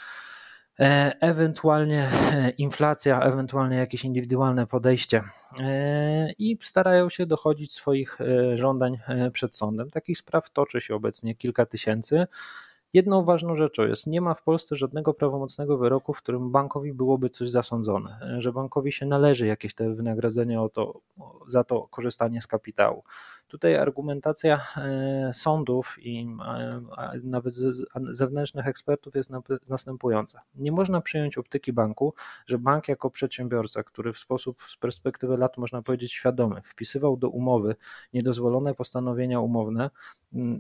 ewentualnie 1.21 2.09
e, 2.33 2.51
inflacja, 2.51 3.21
ewentualnie 3.21 3.77
jakieś 3.77 4.05
indywidualne 4.05 4.67
podejście 4.67 5.23
e, 5.61 6.33
i 6.39 6.59
starają 6.63 7.09
się 7.09 7.27
dochodzić 7.27 7.73
swoich 7.73 8.19
żądań 8.55 8.99
przed 9.33 9.57
sądem. 9.57 9.91
Takich 9.91 10.19
spraw 10.19 10.51
toczy 10.51 10.81
się 10.81 10.95
obecnie 10.95 11.35
kilka 11.35 11.67
tysięcy. 11.67 12.27
Jedną 12.93 13.25
ważną 13.25 13.57
rzeczą 13.57 13.83
jest, 13.83 14.07
nie 14.07 14.21
ma 14.21 14.35
w 14.35 14.43
Polsce 14.43 14.77
żadnego 14.77 15.15
prawomocnego 15.15 15.79
wyroku, 15.79 16.15
w 16.15 16.19
którym 16.19 16.51
bankowi 16.51 16.93
byłoby 16.93 17.31
coś 17.31 17.51
zasądzone, 17.51 18.37
że 18.39 18.53
bankowi 18.53 18.93
się 18.93 19.07
należy 19.07 19.47
jakieś 19.47 19.75
te 19.75 19.95
wynagrodzenie 19.95 20.61
o 20.61 20.69
to, 20.69 21.01
za 21.47 21.65
to 21.65 21.89
korzystanie 21.91 22.41
z 22.41 22.47
kapitału. 22.47 23.03
Tutaj 23.53 23.77
argumentacja 23.77 24.61
e, 24.77 25.31
sądów 25.35 25.97
i 26.01 26.27
e, 26.47 26.81
nawet 27.23 27.55
zewnętrznych 28.11 28.67
ekspertów 28.67 29.15
jest 29.15 29.31
następująca. 29.69 30.43
Nie 30.55 30.73
można 30.73 31.01
przyjąć 31.01 31.39
optyki 31.39 31.73
banku, 31.73 32.15
że 32.47 32.59
bank 32.59 32.89
jako 32.89 33.11
przedsiębiorca, 33.11 33.83
który 33.83 34.13
w 34.13 34.19
sposób 34.19 34.63
z 34.63 34.77
perspektywy 34.77 35.37
lat 35.37 35.59
można 35.59 35.83
powiedzieć 35.83 36.13
świadomy, 36.13 36.63
wpisywał 36.65 37.17
do 37.17 37.29
umowy 37.29 37.77
niedozwolone 38.13 38.75
postanowienia 38.75 39.41
umowne, 39.41 39.91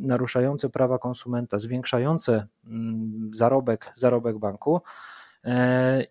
naruszające 0.01 0.69
prawa 0.71 0.99
konsumenta, 0.99 1.59
zwiększające 1.59 2.47
zarobek, 3.33 3.93
zarobek 3.95 4.39
banku, 4.39 4.81
e, 5.45 6.05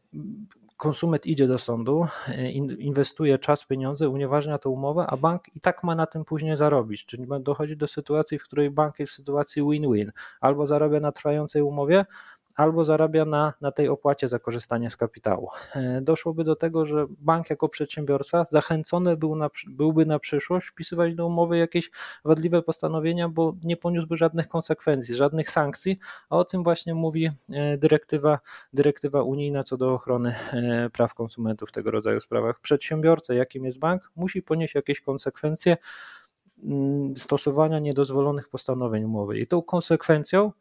konsument 0.81 1.25
idzie 1.25 1.47
do 1.47 1.57
sądu, 1.57 2.07
e, 2.27 2.51
inwestuje 2.51 3.39
czas, 3.39 3.65
pieniądze, 3.65 4.09
unieważnia 4.09 4.57
tę 4.57 4.69
umowę, 4.69 5.05
a 5.07 5.17
bank 5.17 5.55
i 5.55 5.59
tak 5.59 5.83
ma 5.83 5.95
na 5.95 6.05
tym 6.05 6.25
później 6.25 6.57
zarobić. 6.57 7.05
Czyli 7.05 7.27
dochodzi 7.39 7.77
do 7.77 7.87
sytuacji, 7.87 8.39
w 8.39 8.43
której 8.43 8.71
bank 8.71 8.99
jest 8.99 9.13
w 9.13 9.15
sytuacji 9.15 9.61
win-win. 9.61 10.11
Albo 10.39 10.65
zarabia 10.65 10.99
na 10.99 11.11
trwającej 11.11 11.61
umowie, 11.61 12.05
albo 12.55 12.83
zarabia 12.83 13.25
na, 13.25 13.53
na 13.61 13.71
tej 13.71 13.87
opłacie 13.89 14.27
za 14.27 14.39
korzystanie 14.39 14.91
z 14.91 14.97
kapitału. 14.97 15.49
E, 15.75 16.01
doszłoby 16.01 16.43
do 16.43 16.55
tego, 16.55 16.85
że 16.85 17.05
bank 17.09 17.49
jako 17.49 17.69
przedsiębiorca 17.69 18.45
zachęcony 18.49 19.17
był 19.17 19.35
na, 19.35 19.49
byłby 19.67 20.05
na 20.05 20.19
przyszłość 20.19 20.67
wpisywać 20.67 21.15
do 21.15 21.27
umowy 21.27 21.57
jakieś 21.57 21.91
wadliwe 22.25 22.61
postanowienia, 22.61 23.29
bo 23.29 23.55
nie 23.63 23.77
poniósłby 23.77 24.17
żadnych 24.17 24.47
konsekwencji, 24.47 25.15
żadnych 25.15 25.49
sankcji, 25.49 25.99
a 26.29 26.37
o 26.37 26.45
tym 26.45 26.63
właśnie 26.63 26.95
mówi 26.95 27.29
e, 27.49 27.77
dyrektywa, 27.77 28.39
dyrektywa 28.73 29.23
unijna 29.23 29.63
co 29.63 29.77
do 29.77 29.93
ochrony 29.93 30.35
e, 30.53 30.89
praw 30.89 31.13
konsumentów 31.13 31.69
w 31.69 31.71
tego 31.71 31.91
rodzaju 31.91 32.19
sprawach. 32.19 32.59
Przedsiębiorca, 32.59 33.33
jakim 33.33 33.65
jest 33.65 33.79
bank, 33.79 34.11
musi 34.15 34.41
ponieść 34.41 34.75
jakieś 34.75 35.01
konsekwencje 35.01 35.77
mm, 36.63 37.15
stosowania 37.15 37.79
niedozwolonych 37.79 38.49
postanowień 38.49 39.03
umowy. 39.03 39.39
I 39.39 39.47
tą 39.47 39.61
konsekwencją 39.61 40.51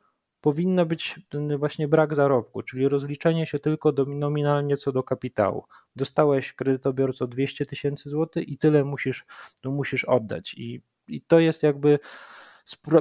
powinno 0.41 0.87
być 0.87 1.21
właśnie 1.59 1.89
brak 1.89 2.15
zarobku, 2.15 2.63
czyli 2.63 2.89
rozliczenie 2.89 3.47
się 3.47 3.59
tylko 3.59 3.93
nominalnie 4.07 4.77
co 4.77 4.93
do 4.93 5.03
kapitału. 5.03 5.65
Dostałeś 5.97 6.53
kredytobiorco 6.53 7.27
200 7.27 7.67
tysięcy 7.67 8.11
złotych 8.11 8.49
i 8.49 8.59
tyle 8.59 8.85
musisz, 8.85 9.25
musisz 9.65 10.05
oddać. 10.05 10.55
I, 10.55 10.83
I 11.09 11.23
to 11.23 11.39
jest 11.39 11.63
jakby 11.63 11.99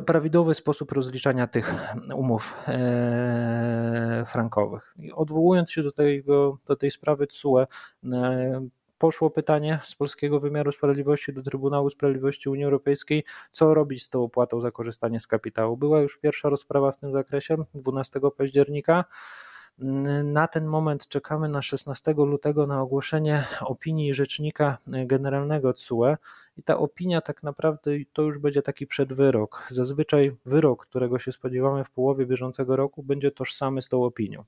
prawidłowy 0.06 0.54
sposób 0.54 0.92
rozliczania 0.92 1.48
tych 1.48 1.74
umów 2.16 2.56
e, 2.68 4.24
frankowych. 4.28 4.96
I 5.00 5.12
odwołując 5.12 5.72
się 5.72 5.84
do, 5.84 5.92
tego, 5.92 6.58
do 6.66 6.76
tej 6.76 6.92
sprawy 6.92 7.28
TSUE, 7.28 7.68
e, 8.14 8.68
poszło 9.00 9.30
pytanie 9.30 9.80
z 9.84 9.96
polskiego 9.96 10.40
wymiaru 10.40 10.72
sprawiedliwości 10.72 11.34
do 11.34 11.44
Trybunału 11.44 11.90
Sprawiedliwości 11.90 12.50
Unii 12.50 12.66
Europejskiej, 12.66 13.24
co 13.52 13.74
robić 13.74 14.04
z 14.04 14.10
tą 14.10 14.24
opłatą 14.24 14.62
za 14.62 14.72
korzystanie 14.72 15.20
z 15.20 15.28
kapitału. 15.28 15.78
Była 15.78 16.02
już 16.02 16.18
pierwsza 16.18 16.50
rozprawa 16.50 16.92
w 16.92 16.98
tym 16.98 17.12
zakresie 17.12 17.58
12 17.76 18.20
października. 18.38 19.06
Na 20.24 20.48
ten 20.48 20.66
moment 20.66 21.08
czekamy 21.08 21.50
na 21.50 21.62
16 21.62 22.14
lutego 22.14 22.68
na 22.68 22.82
ogłoszenie 22.82 23.48
opinii 23.62 24.14
rzecznika 24.14 24.78
generalnego 24.88 25.74
TSUE 25.74 26.18
i 26.58 26.64
ta 26.64 26.78
opinia 26.78 27.22
tak 27.22 27.44
naprawdę 27.44 27.92
to 28.14 28.22
już 28.22 28.38
będzie 28.38 28.62
taki 28.62 28.88
przedwyrok. 28.88 29.68
Zazwyczaj 29.70 30.36
wyrok, 30.46 30.86
którego 30.86 31.20
się 31.20 31.32
spodziewamy 31.32 31.84
w 31.84 31.90
połowie 31.90 32.26
bieżącego 32.26 32.76
roku, 32.76 33.04
będzie 33.04 33.32
tożsamy 33.32 33.82
z 33.82 33.90
tą 33.90 34.04
opinią 34.04 34.44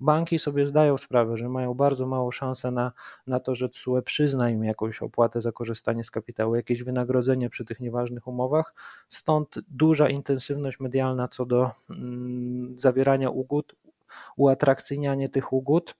banki 0.00 0.38
sobie 0.38 0.66
zdają 0.66 0.98
sprawę, 0.98 1.36
że 1.36 1.48
mają 1.48 1.74
bardzo 1.74 2.06
małą 2.06 2.30
szansę 2.30 2.70
na, 2.70 2.92
na 3.26 3.40
to, 3.40 3.54
że 3.54 3.68
TSUE 3.68 4.02
przyzna 4.02 4.50
im 4.50 4.64
jakąś 4.64 5.02
opłatę 5.02 5.40
za 5.40 5.52
korzystanie 5.52 6.04
z 6.04 6.10
kapitału, 6.10 6.56
jakieś 6.56 6.82
wynagrodzenie 6.82 7.50
przy 7.50 7.64
tych 7.64 7.80
nieważnych 7.80 8.26
umowach. 8.26 8.74
Stąd 9.08 9.58
duża 9.68 10.08
intensywność 10.08 10.80
medialna 10.80 11.28
co 11.28 11.46
do 11.46 11.70
mm, 11.90 12.78
zawierania 12.78 13.30
ugód, 13.30 13.74
uatrakcyjnianie 14.36 15.28
tych 15.28 15.52
ugód. 15.52 15.96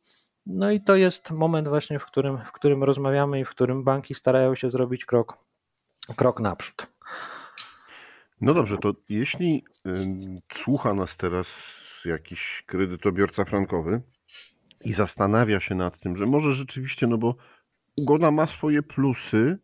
No 0.47 0.71
i 0.71 0.81
to 0.81 0.97
jest 0.97 1.31
moment 1.31 1.69
właśnie, 1.69 1.99
w 1.99 2.05
którym, 2.05 2.39
w 2.45 2.53
którym 2.53 2.85
rozmawiamy 2.85 3.41
i 3.41 3.45
w 3.45 3.51
którym 3.51 3.85
banki 3.85 4.15
starają 4.15 4.55
się 4.55 4.71
zrobić 4.71 5.05
krok, 5.05 5.39
krok 6.17 6.41
naprzód. 6.41 6.87
No 8.41 8.55
dobrze, 8.55 8.79
to 8.79 8.93
jeśli 9.09 9.65
y, 9.87 9.91
słucha 10.55 10.95
nas 10.95 11.17
teraz 11.17 11.47
jakiś 12.05 12.65
kredytobiorca 12.67 13.45
frankowy 13.45 14.03
i 14.85 14.93
zastanawia 14.93 15.61
się 15.61 15.75
nad 15.75 15.99
tym, 15.99 16.17
że 16.17 16.27
może 16.27 16.53
rzeczywiście, 16.53 17.07
no 17.07 17.19
bo 17.19 17.37
ugoda 18.01 18.31
ma 18.31 18.47
swoje 18.47 18.83
plusy, 18.83 19.59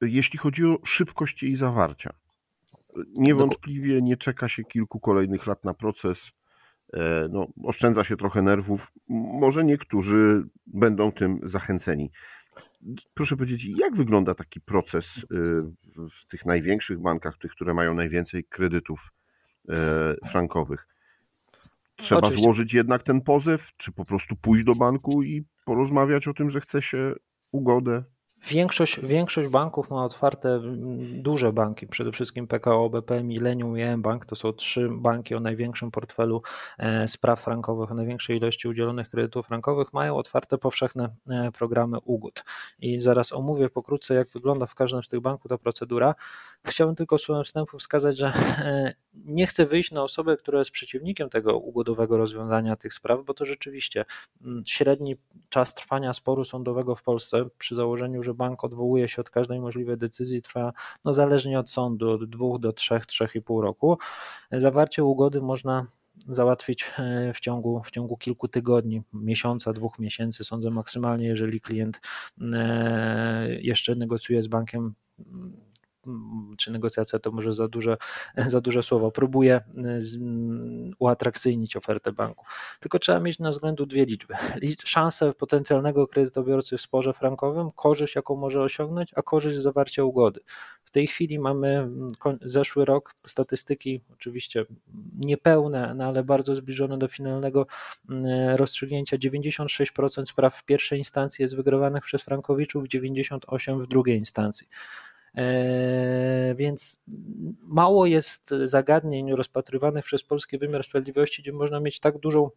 jeśli 0.00 0.38
chodzi 0.38 0.64
o 0.64 0.78
szybkość 0.84 1.42
jej 1.42 1.56
zawarcia. 1.56 2.10
Niewątpliwie 3.18 4.02
nie 4.02 4.16
czeka 4.16 4.48
się 4.48 4.64
kilku 4.64 5.00
kolejnych 5.00 5.46
lat 5.46 5.64
na 5.64 5.74
proces, 5.74 6.32
e, 6.92 7.28
no, 7.30 7.46
oszczędza 7.64 8.04
się 8.04 8.16
trochę 8.16 8.42
nerwów. 8.42 8.92
Może 9.08 9.64
niektórzy 9.64 10.48
będą 10.66 11.12
tym 11.12 11.40
zachęceni. 11.42 12.10
Proszę 13.14 13.36
powiedzieć, 13.36 13.78
jak 13.78 13.96
wygląda 13.96 14.34
taki 14.34 14.60
proces 14.60 15.16
e, 15.18 15.24
w 16.22 16.26
tych 16.26 16.46
największych 16.46 16.98
bankach, 16.98 17.38
tych, 17.38 17.52
które 17.52 17.74
mają 17.74 17.94
najwięcej 17.94 18.44
kredytów 18.44 19.12
e, 19.68 20.14
frankowych? 20.26 20.88
Trzeba 21.96 22.20
Oczywiście. 22.20 22.44
złożyć 22.44 22.74
jednak 22.74 23.02
ten 23.02 23.20
pozew, 23.20 23.72
czy 23.76 23.92
po 23.92 24.04
prostu 24.04 24.36
pójść 24.36 24.64
do 24.64 24.74
banku 24.74 25.22
i 25.22 25.44
porozmawiać 25.64 26.28
o 26.28 26.34
tym, 26.34 26.50
że 26.50 26.60
chce 26.60 26.82
się 26.82 27.14
ugodę? 27.52 28.04
Większość, 28.44 29.00
większość 29.00 29.48
banków 29.48 29.90
ma 29.90 30.04
otwarte 30.04 30.48
mm, 30.54 31.22
duże 31.22 31.52
banki, 31.52 31.86
przede 31.86 32.12
wszystkim 32.12 32.46
PKO, 32.46 32.90
BP, 32.90 33.22
Millennium 33.24 33.78
i 33.78 33.82
M-Bank. 33.82 34.26
To 34.26 34.36
są 34.36 34.52
trzy 34.52 34.88
banki 34.92 35.34
o 35.34 35.40
największym 35.40 35.90
portfelu 35.90 36.42
e, 36.78 37.08
spraw 37.08 37.40
frankowych, 37.40 37.90
o 37.90 37.94
największej 37.94 38.36
ilości 38.36 38.68
udzielonych 38.68 39.08
kredytów 39.08 39.46
frankowych. 39.46 39.92
Mają 39.92 40.16
otwarte 40.16 40.58
powszechne 40.58 41.08
e, 41.28 41.52
programy 41.52 41.98
ugód. 42.04 42.44
I 42.78 43.00
zaraz 43.00 43.32
omówię 43.32 43.70
pokrótce, 43.70 44.14
jak 44.14 44.30
wygląda 44.30 44.66
w 44.66 44.74
każdym 44.74 45.02
z 45.02 45.08
tych 45.08 45.20
banków 45.20 45.48
ta 45.48 45.58
procedura. 45.58 46.14
Chciałbym 46.64 46.96
tylko 46.96 47.18
słowem 47.18 47.44
wstępu 47.44 47.78
wskazać, 47.78 48.18
że 48.18 48.26
e, 48.26 48.94
nie 49.14 49.46
chcę 49.46 49.66
wyjść 49.66 49.92
na 49.92 50.02
osobę, 50.02 50.36
która 50.36 50.58
jest 50.58 50.70
przeciwnikiem 50.70 51.28
tego 51.28 51.58
ugodowego 51.58 52.16
rozwiązania 52.16 52.76
tych 52.76 52.94
spraw, 52.94 53.24
bo 53.24 53.34
to 53.34 53.44
rzeczywiście 53.44 54.04
mm, 54.44 54.62
średni 54.66 55.16
czas 55.48 55.74
trwania 55.74 56.12
sporu 56.12 56.44
sądowego 56.44 56.94
w 56.94 57.02
Polsce 57.02 57.44
przy 57.58 57.74
założeniu, 57.74 58.22
że 58.22 58.34
bank 58.34 58.64
odwołuje 58.64 59.08
się 59.08 59.20
od 59.20 59.30
każdej 59.30 59.60
możliwej 59.60 59.96
decyzji, 59.96 60.42
trwa 60.42 60.72
no 61.04 61.14
zależnie 61.14 61.58
od 61.58 61.70
sądu 61.70 62.10
od 62.10 62.24
dwóch 62.24 62.60
do 62.60 62.72
trzech, 62.72 63.06
trzech 63.06 63.34
i 63.34 63.42
pół 63.42 63.60
roku. 63.60 63.98
Zawarcie 64.52 65.04
ugody 65.04 65.40
można 65.40 65.86
załatwić 66.28 66.84
e, 66.98 67.32
w 67.34 67.40
ciągu, 67.40 67.82
w 67.84 67.90
ciągu 67.90 68.16
kilku 68.16 68.48
tygodni, 68.48 69.02
miesiąca, 69.12 69.72
dwóch 69.72 69.98
miesięcy, 69.98 70.44
sądzę 70.44 70.70
maksymalnie, 70.70 71.26
jeżeli 71.26 71.60
klient 71.60 72.00
e, 72.52 73.60
jeszcze 73.60 73.94
negocjuje 73.94 74.42
z 74.42 74.48
bankiem 74.48 74.94
czy 76.56 76.70
negocjacja 76.70 77.18
to 77.18 77.30
może 77.30 77.54
za 77.54 77.68
duże, 77.68 77.96
za 78.48 78.60
duże 78.60 78.82
słowo, 78.82 79.10
próbuje 79.10 79.60
uatrakcyjnić 80.98 81.76
ofertę 81.76 82.12
banku. 82.12 82.44
Tylko 82.80 82.98
trzeba 82.98 83.20
mieć 83.20 83.38
na 83.38 83.50
względu 83.50 83.86
dwie 83.86 84.04
liczby. 84.04 84.34
Szansę 84.84 85.32
potencjalnego 85.32 86.06
kredytobiorcy 86.06 86.78
w 86.78 86.80
sporze 86.80 87.12
frankowym, 87.12 87.70
korzyść 87.70 88.14
jaką 88.14 88.36
może 88.36 88.62
osiągnąć, 88.62 89.12
a 89.16 89.22
korzyść 89.22 89.58
zawarcia 89.58 90.04
ugody. 90.04 90.40
W 90.86 90.90
tej 90.90 91.06
chwili 91.06 91.38
mamy 91.38 91.88
zeszły 92.42 92.84
rok, 92.84 93.14
statystyki 93.26 94.00
oczywiście 94.12 94.64
niepełne, 95.18 95.94
no 95.94 96.04
ale 96.04 96.24
bardzo 96.24 96.54
zbliżone 96.54 96.98
do 96.98 97.08
finalnego 97.08 97.66
rozstrzygnięcia. 98.56 99.16
96% 99.16 100.26
spraw 100.26 100.56
w 100.56 100.64
pierwszej 100.64 100.98
instancji 100.98 101.42
jest 101.42 101.56
wygrywanych 101.56 102.04
przez 102.04 102.22
frankowiczów, 102.22 102.84
98% 102.84 103.82
w 103.82 103.86
drugiej 103.86 104.18
instancji. 104.18 104.68
E, 105.36 106.54
więc 106.54 107.00
mało 107.62 108.06
jest 108.06 108.54
zagadnień 108.64 109.32
rozpatrywanych 109.32 110.04
przez 110.04 110.22
polski 110.22 110.58
wymiar 110.58 110.84
sprawiedliwości, 110.84 111.42
gdzie 111.42 111.52
można 111.52 111.80
mieć 111.80 112.00
tak 112.00 112.18
dużą 112.18 112.50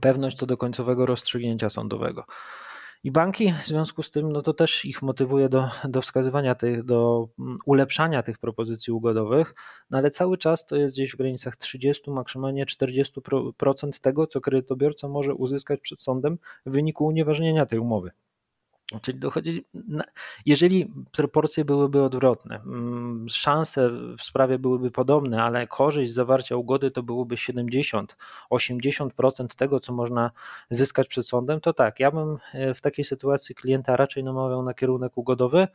pewność 0.00 0.36
co 0.36 0.46
do 0.46 0.56
końcowego 0.56 1.06
rozstrzygnięcia 1.06 1.70
sądowego. 1.70 2.24
I 3.04 3.10
banki 3.10 3.52
w 3.52 3.66
związku 3.66 4.02
z 4.02 4.10
tym, 4.10 4.32
no 4.32 4.42
to 4.42 4.54
też 4.54 4.84
ich 4.84 5.02
motywuje 5.02 5.48
do, 5.48 5.70
do 5.84 6.02
wskazywania 6.02 6.54
tych, 6.54 6.84
do 6.84 7.28
mm, 7.38 7.58
ulepszania 7.66 8.22
tych 8.22 8.38
propozycji 8.38 8.92
ugodowych, 8.92 9.54
no 9.90 9.98
ale 9.98 10.10
cały 10.10 10.38
czas 10.38 10.66
to 10.66 10.76
jest 10.76 10.94
gdzieś 10.94 11.12
w 11.12 11.16
granicach 11.16 11.56
30, 11.56 12.10
maksymalnie 12.10 12.66
40% 12.66 14.00
tego, 14.00 14.26
co 14.26 14.40
kredytobiorca 14.40 15.08
może 15.08 15.34
uzyskać 15.34 15.80
przed 15.80 16.02
sądem 16.02 16.38
w 16.66 16.70
wyniku 16.70 17.06
unieważnienia 17.06 17.66
tej 17.66 17.78
umowy. 17.78 18.10
Czyli 19.02 19.18
dochodzi, 19.18 19.64
jeżeli 20.46 20.92
proporcje 21.12 21.64
byłyby 21.64 22.02
odwrotne, 22.02 22.56
mm, 22.56 23.26
szanse 23.28 23.90
w 24.18 24.22
sprawie 24.22 24.58
byłyby 24.58 24.90
podobne, 24.90 25.42
ale 25.42 25.66
korzyść 25.66 26.12
zawarcia 26.12 26.56
ugody 26.56 26.90
to 26.90 27.02
byłoby 27.02 27.36
70-80% 27.36 29.56
tego, 29.56 29.80
co 29.80 29.92
można 29.92 30.30
zyskać 30.70 31.08
przed 31.08 31.26
sądem, 31.26 31.60
to 31.60 31.72
tak, 31.72 32.00
ja 32.00 32.10
bym 32.10 32.38
e, 32.52 32.74
w 32.74 32.80
takiej 32.80 33.04
sytuacji 33.04 33.54
klienta 33.54 33.96
raczej 33.96 34.24
namawiał 34.24 34.62
na 34.62 34.74
kierunek 34.74 35.18
ugodowy, 35.18 35.68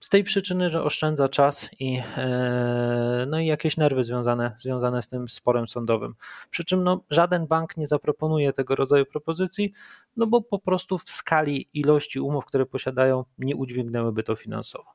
z 0.00 0.08
tej 0.08 0.24
przyczyny, 0.24 0.70
że 0.70 0.82
oszczędza 0.82 1.28
czas 1.28 1.70
i, 1.78 2.02
e, 2.16 3.26
no 3.28 3.38
i 3.40 3.46
jakieś 3.46 3.76
nerwy 3.76 4.04
związane, 4.04 4.56
związane 4.58 5.02
z 5.02 5.08
tym 5.08 5.28
sporem 5.28 5.68
sądowym. 5.68 6.14
Przy 6.50 6.64
czym 6.64 6.84
no, 6.84 7.00
żaden 7.10 7.46
bank 7.46 7.76
nie 7.76 7.86
zaproponuje 7.86 8.52
tego 8.52 8.76
rodzaju 8.76 9.06
propozycji, 9.06 9.72
no 10.16 10.26
bo 10.26 10.40
po 10.40 10.58
prostu 10.58 10.98
w 10.98 11.10
skali 11.10 11.68
ilości 11.74 12.20
umów, 12.20 12.44
które 12.44 12.66
posiadają, 12.66 13.24
nie 13.38 13.56
udźwignęłyby 13.56 14.22
to 14.22 14.36
finansowo. 14.36 14.90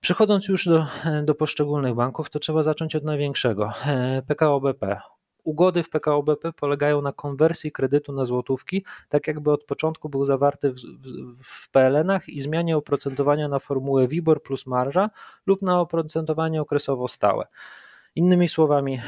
Przechodząc 0.00 0.48
już 0.48 0.64
do, 0.64 0.86
do 1.24 1.34
poszczególnych 1.34 1.94
banków, 1.94 2.30
to 2.30 2.38
trzeba 2.38 2.62
zacząć 2.62 2.96
od 2.96 3.04
największego. 3.04 3.72
E, 3.86 4.22
PKO 4.26 4.60
BP 4.60 5.00
ugody 5.44 5.82
w 5.82 5.90
PKO 5.90 6.22
BP 6.22 6.52
polegają 6.52 7.02
na 7.02 7.12
konwersji 7.12 7.72
kredytu 7.72 8.12
na 8.12 8.24
złotówki, 8.24 8.84
tak 9.08 9.26
jakby 9.26 9.52
od 9.52 9.64
początku 9.64 10.08
był 10.08 10.24
zawarty 10.24 10.70
w, 10.70 10.74
w, 10.74 11.42
w 11.42 11.70
PLN-ach 11.70 12.28
i 12.28 12.40
zmianie 12.40 12.76
oprocentowania 12.76 13.48
na 13.48 13.58
formułę 13.58 14.08
WIBOR 14.08 14.42
plus 14.42 14.66
marża 14.66 15.10
lub 15.46 15.62
na 15.62 15.80
oprocentowanie 15.80 16.60
okresowo 16.60 17.08
stałe. 17.08 17.46
Innymi 18.16 18.48
słowami, 18.48 19.00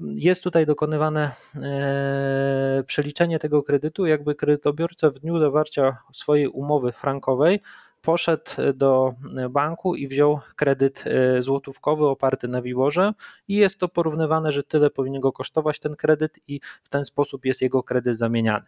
jest 0.00 0.42
tutaj 0.42 0.66
dokonywane 0.66 1.30
e, 1.56 2.84
przeliczenie 2.86 3.38
tego 3.38 3.62
kredytu, 3.62 4.06
jakby 4.06 4.34
kredytobiorca 4.34 5.10
w 5.10 5.18
dniu 5.18 5.38
zawarcia 5.38 5.96
swojej 6.12 6.48
umowy 6.48 6.92
frankowej 6.92 7.60
poszedł 8.04 8.50
do 8.74 9.14
banku 9.50 9.94
i 9.94 10.08
wziął 10.08 10.40
kredyt 10.56 11.04
e, 11.06 11.42
złotówkowy 11.42 12.06
oparty 12.06 12.48
na 12.48 12.62
Wiborze 12.62 13.12
i 13.48 13.54
jest 13.54 13.78
to 13.78 13.88
porównywane, 13.88 14.52
że 14.52 14.62
tyle 14.62 14.90
powinien 14.90 15.20
go 15.20 15.32
kosztować 15.32 15.80
ten 15.80 15.96
kredyt 15.96 16.38
i 16.48 16.60
w 16.82 16.88
ten 16.88 17.04
sposób 17.04 17.44
jest 17.44 17.62
jego 17.62 17.82
kredyt 17.82 18.18
zamieniany. 18.18 18.66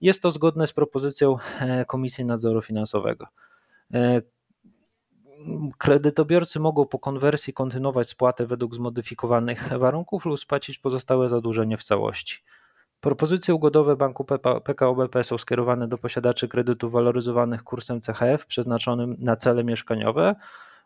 Jest 0.00 0.22
to 0.22 0.30
zgodne 0.30 0.66
z 0.66 0.72
propozycją 0.72 1.36
e, 1.60 1.84
Komisji 1.84 2.24
Nadzoru 2.24 2.62
Finansowego. 2.62 3.26
Kredytobiorcy 5.78 6.60
mogą 6.60 6.86
po 6.86 6.98
konwersji 6.98 7.52
kontynuować 7.52 8.08
spłatę 8.08 8.46
według 8.46 8.74
zmodyfikowanych 8.74 9.68
warunków 9.78 10.24
lub 10.24 10.40
spłacić 10.40 10.78
pozostałe 10.78 11.28
zadłużenie 11.28 11.76
w 11.76 11.84
całości. 11.84 12.42
Propozycje 13.00 13.54
ugodowe 13.54 13.96
banku 13.96 14.24
PKO 14.64 14.94
BP 14.94 15.24
są 15.24 15.38
skierowane 15.38 15.88
do 15.88 15.98
posiadaczy 15.98 16.48
kredytów 16.48 16.92
waloryzowanych 16.92 17.62
kursem 17.62 18.00
CHF 18.00 18.46
przeznaczonym 18.46 19.16
na 19.18 19.36
cele 19.36 19.64
mieszkaniowe 19.64 20.34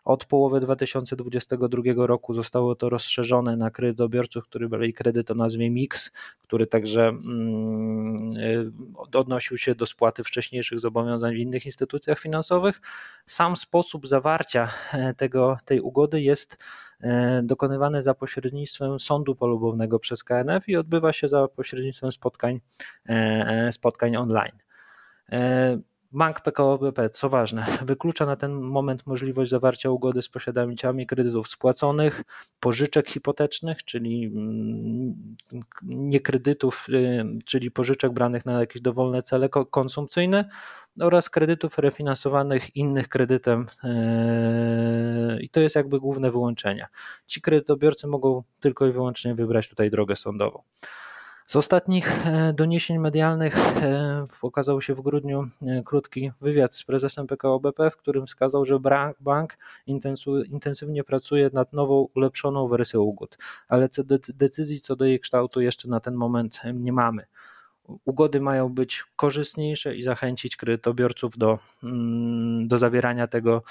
od 0.04 0.24
połowy 0.24 0.60
2022 0.60 1.82
roku 2.06 2.34
zostało 2.34 2.74
to 2.74 2.88
rozszerzone 2.88 3.56
na 3.56 3.70
kredytobiorców, 3.70 4.44
którzy 4.44 4.68
brali 4.68 4.94
kredyt 4.94 5.30
o 5.30 5.34
nazwie 5.34 5.70
MIX, 5.70 6.10
który 6.42 6.66
także 6.66 7.08
mm, 7.08 8.72
odnosił 9.12 9.58
się 9.58 9.74
do 9.74 9.86
spłaty 9.86 10.24
wcześniejszych 10.24 10.80
zobowiązań 10.80 11.34
w 11.34 11.38
innych 11.38 11.66
instytucjach 11.66 12.18
finansowych. 12.18 12.80
Sam 13.26 13.56
sposób 13.56 14.08
zawarcia 14.08 14.68
e, 14.92 15.14
tego, 15.14 15.58
tej 15.64 15.80
ugody 15.80 16.20
jest 16.20 16.64
dokonywany 17.42 18.02
za 18.02 18.14
pośrednictwem 18.14 19.00
sądu 19.00 19.34
polubownego 19.34 19.98
przez 19.98 20.24
KNF 20.24 20.68
i 20.68 20.76
odbywa 20.76 21.12
się 21.12 21.28
za 21.28 21.48
pośrednictwem 21.48 22.12
spotkań, 22.12 22.60
e, 23.08 23.72
spotkań 23.72 24.16
online. 24.16 24.58
Bank 26.12 26.40
PKO 26.40 26.78
BP, 26.78 27.10
co 27.10 27.28
ważne, 27.28 27.66
wyklucza 27.86 28.26
na 28.26 28.36
ten 28.36 28.52
moment 28.52 29.06
możliwość 29.06 29.50
zawarcia 29.50 29.90
ugody 29.90 30.22
z 30.22 30.28
posiadaczami 30.28 31.06
kredytów 31.06 31.48
spłaconych, 31.48 32.22
pożyczek 32.60 33.08
hipotecznych, 33.10 33.84
czyli 33.84 34.24
mm, 34.24 35.36
nie 35.82 36.20
kredytów, 36.20 36.86
y, 36.88 37.24
czyli 37.44 37.70
pożyczek 37.70 38.12
branych 38.12 38.46
na 38.46 38.60
jakieś 38.60 38.82
dowolne 38.82 39.22
cele 39.22 39.48
konsumpcyjne 39.48 40.48
oraz 41.00 41.30
kredytów 41.30 41.78
refinansowanych 41.78 42.76
innych 42.76 43.08
kredytem 43.08 43.66
yy, 43.84 45.42
i 45.42 45.48
to 45.48 45.60
jest 45.60 45.76
jakby 45.76 46.00
główne 46.00 46.30
wyłączenia. 46.30 46.88
Ci 47.26 47.40
kredytobiorcy 47.40 48.06
mogą 48.06 48.42
tylko 48.60 48.86
i 48.86 48.92
wyłącznie 48.92 49.34
wybrać 49.34 49.68
tutaj 49.68 49.90
drogę 49.90 50.16
sądową. 50.16 50.62
Z 51.50 51.56
ostatnich 51.56 52.26
e, 52.26 52.52
doniesień 52.52 52.98
medialnych 52.98 53.82
e, 53.82 54.26
okazał 54.42 54.80
się 54.80 54.94
w 54.94 55.00
grudniu 55.00 55.48
e, 55.62 55.82
krótki 55.84 56.30
wywiad 56.40 56.74
z 56.74 56.84
prezesem 56.84 57.26
PKO 57.26 57.60
BP, 57.60 57.90
w 57.90 57.96
którym 57.96 58.26
wskazał, 58.26 58.64
że 58.64 58.80
bank 59.20 59.58
intensywnie 60.50 61.04
pracuje 61.04 61.50
nad 61.52 61.72
nową, 61.72 62.08
ulepszoną 62.14 62.68
wersją 62.68 63.00
ugód, 63.00 63.38
ale 63.68 63.88
decyzji 64.34 64.80
co 64.80 64.96
do 64.96 65.04
jej 65.04 65.20
kształtu 65.20 65.60
jeszcze 65.60 65.88
na 65.88 66.00
ten 66.00 66.14
moment 66.14 66.60
nie 66.74 66.92
mamy. 66.92 67.26
Ugody 68.04 68.40
mają 68.40 68.68
być 68.68 69.04
korzystniejsze 69.16 69.96
i 69.96 70.02
zachęcić 70.02 70.56
kredytobiorców 70.56 71.38
do, 71.38 71.58
mm, 71.82 72.68
do 72.68 72.78
zawierania 72.78 73.26
tego 73.26 73.62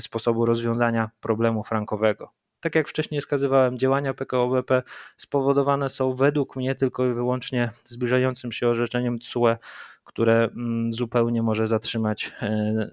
sposobu 0.00 0.46
rozwiązania 0.46 1.10
problemu 1.20 1.64
frankowego 1.64 2.43
tak 2.64 2.74
jak 2.74 2.88
wcześniej 2.88 3.20
wskazywałem, 3.20 3.78
działania 3.78 4.14
PKO 4.14 4.48
BP 4.48 4.82
spowodowane 5.16 5.90
są 5.90 6.14
według 6.14 6.56
mnie 6.56 6.74
tylko 6.74 7.06
i 7.06 7.14
wyłącznie 7.14 7.70
zbliżającym 7.86 8.52
się 8.52 8.68
orzeczeniem 8.68 9.18
TSUE, 9.18 9.56
które 10.04 10.44
mm, 10.44 10.92
zupełnie 10.92 11.42
może 11.42 11.66
zatrzymać 11.66 12.32
e, 12.42 12.88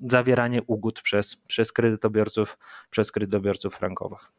zawieranie 0.00 0.62
ugód 0.66 1.02
przez, 1.02 1.36
przez 1.36 1.72
kredytobiorców, 1.72 2.58
przez 2.90 3.12
kredytobiorców 3.12 3.74
frankowych. 3.74 4.32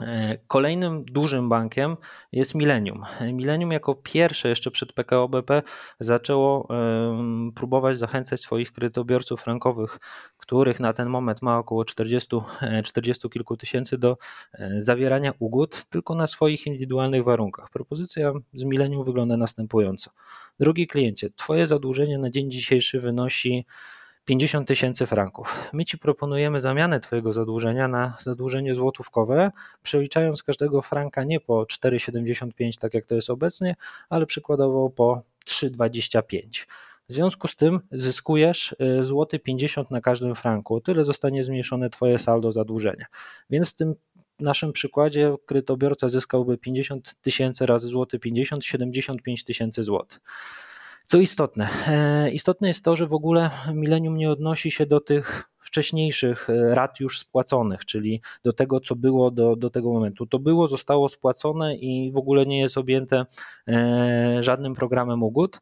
E, 0.00 0.38
kolejnym 0.46 1.04
dużym 1.04 1.48
bankiem 1.48 1.96
jest 2.32 2.54
Millennium. 2.54 3.04
Millennium 3.32 3.72
jako 3.72 3.94
pierwsze 3.94 4.48
jeszcze 4.48 4.70
przed 4.70 4.92
PKO 4.92 5.28
BP 5.28 5.62
zaczęło 6.00 6.68
próbować 7.54 7.98
zachęcać 7.98 8.40
swoich 8.40 8.72
kredytobiorców 8.72 9.40
frankowych, 9.40 9.98
których 10.36 10.80
na 10.80 10.92
ten 10.92 11.08
moment 11.08 11.42
ma 11.42 11.58
około 11.58 11.84
40, 11.84 12.36
40 12.84 13.26
e, 13.26 13.30
kilku 13.30 13.56
tysięcy 13.56 13.98
do 13.98 14.16
e, 14.52 14.82
zawierania 14.82 15.32
ugód, 15.38 15.84
tylko 15.90 16.14
na 16.14 16.26
swoich 16.26 16.66
indywidualnych 16.66 17.24
warunkach. 17.24 17.70
Propozycja 17.70 18.32
z 18.54 18.64
Millennium 18.64 19.04
wygląda 19.04 19.36
następująco. 19.36 20.10
Drogi 20.60 20.86
kliencie, 20.86 21.30
Twoje 21.30 21.66
zadłużenie 21.66 22.18
na 22.18 22.30
dzień 22.30 22.50
dzisiejszy 22.50 23.00
wynosi 23.00 23.66
50 24.28 24.68
tysięcy 24.68 25.06
franków. 25.06 25.70
My 25.72 25.84
Ci 25.84 25.98
proponujemy 25.98 26.60
zamianę 26.60 27.00
Twojego 27.00 27.32
zadłużenia 27.32 27.88
na 27.88 28.16
zadłużenie 28.20 28.74
złotówkowe, 28.74 29.50
przeliczając 29.82 30.42
każdego 30.42 30.82
franka 30.82 31.24
nie 31.24 31.40
po 31.40 31.62
4,75, 31.62 32.78
tak 32.80 32.94
jak 32.94 33.06
to 33.06 33.14
jest 33.14 33.30
obecnie, 33.30 33.76
ale 34.08 34.26
przykładowo 34.26 34.90
po 34.90 35.22
3,25. 35.46 36.66
W 37.08 37.12
związku 37.12 37.48
z 37.48 37.56
tym 37.56 37.80
zyskujesz 37.92 38.76
y, 39.00 39.04
złoty 39.04 39.38
50 39.38 39.90
na 39.90 40.00
każdym 40.00 40.34
franku, 40.34 40.80
tyle 40.80 41.04
zostanie 41.04 41.44
zmniejszone 41.44 41.90
Twoje 41.90 42.18
saldo 42.18 42.52
zadłużenia. 42.52 43.06
Więc 43.50 43.70
w 43.70 43.76
tym 43.76 43.94
naszym 44.40 44.72
przykładzie 44.72 45.34
kredytobiorca 45.46 46.08
zyskałby 46.08 46.58
50 46.58 47.14
tysięcy 47.22 47.66
razy 47.66 47.88
złoty 47.88 48.18
50, 48.18 48.64
75 48.64 49.44
tysięcy 49.44 49.84
złotych. 49.84 50.20
Co 51.10 51.18
istotne, 51.18 51.68
e, 51.86 52.30
istotne 52.30 52.68
jest 52.68 52.84
to, 52.84 52.96
że 52.96 53.06
w 53.06 53.14
ogóle 53.14 53.50
milenium 53.74 54.16
nie 54.16 54.30
odnosi 54.30 54.70
się 54.70 54.86
do 54.86 55.00
tych 55.00 55.50
wcześniejszych 55.58 56.50
e, 56.50 56.74
rat 56.74 57.00
już 57.00 57.18
spłaconych, 57.18 57.84
czyli 57.84 58.22
do 58.44 58.52
tego, 58.52 58.80
co 58.80 58.96
było 58.96 59.30
do, 59.30 59.56
do 59.56 59.70
tego 59.70 59.92
momentu. 59.92 60.26
To 60.26 60.38
było, 60.38 60.68
zostało 60.68 61.08
spłacone 61.08 61.76
i 61.76 62.12
w 62.12 62.16
ogóle 62.16 62.46
nie 62.46 62.60
jest 62.60 62.78
objęte 62.78 63.26
e, 63.68 64.42
żadnym 64.42 64.74
programem 64.74 65.22
ugód 65.22 65.60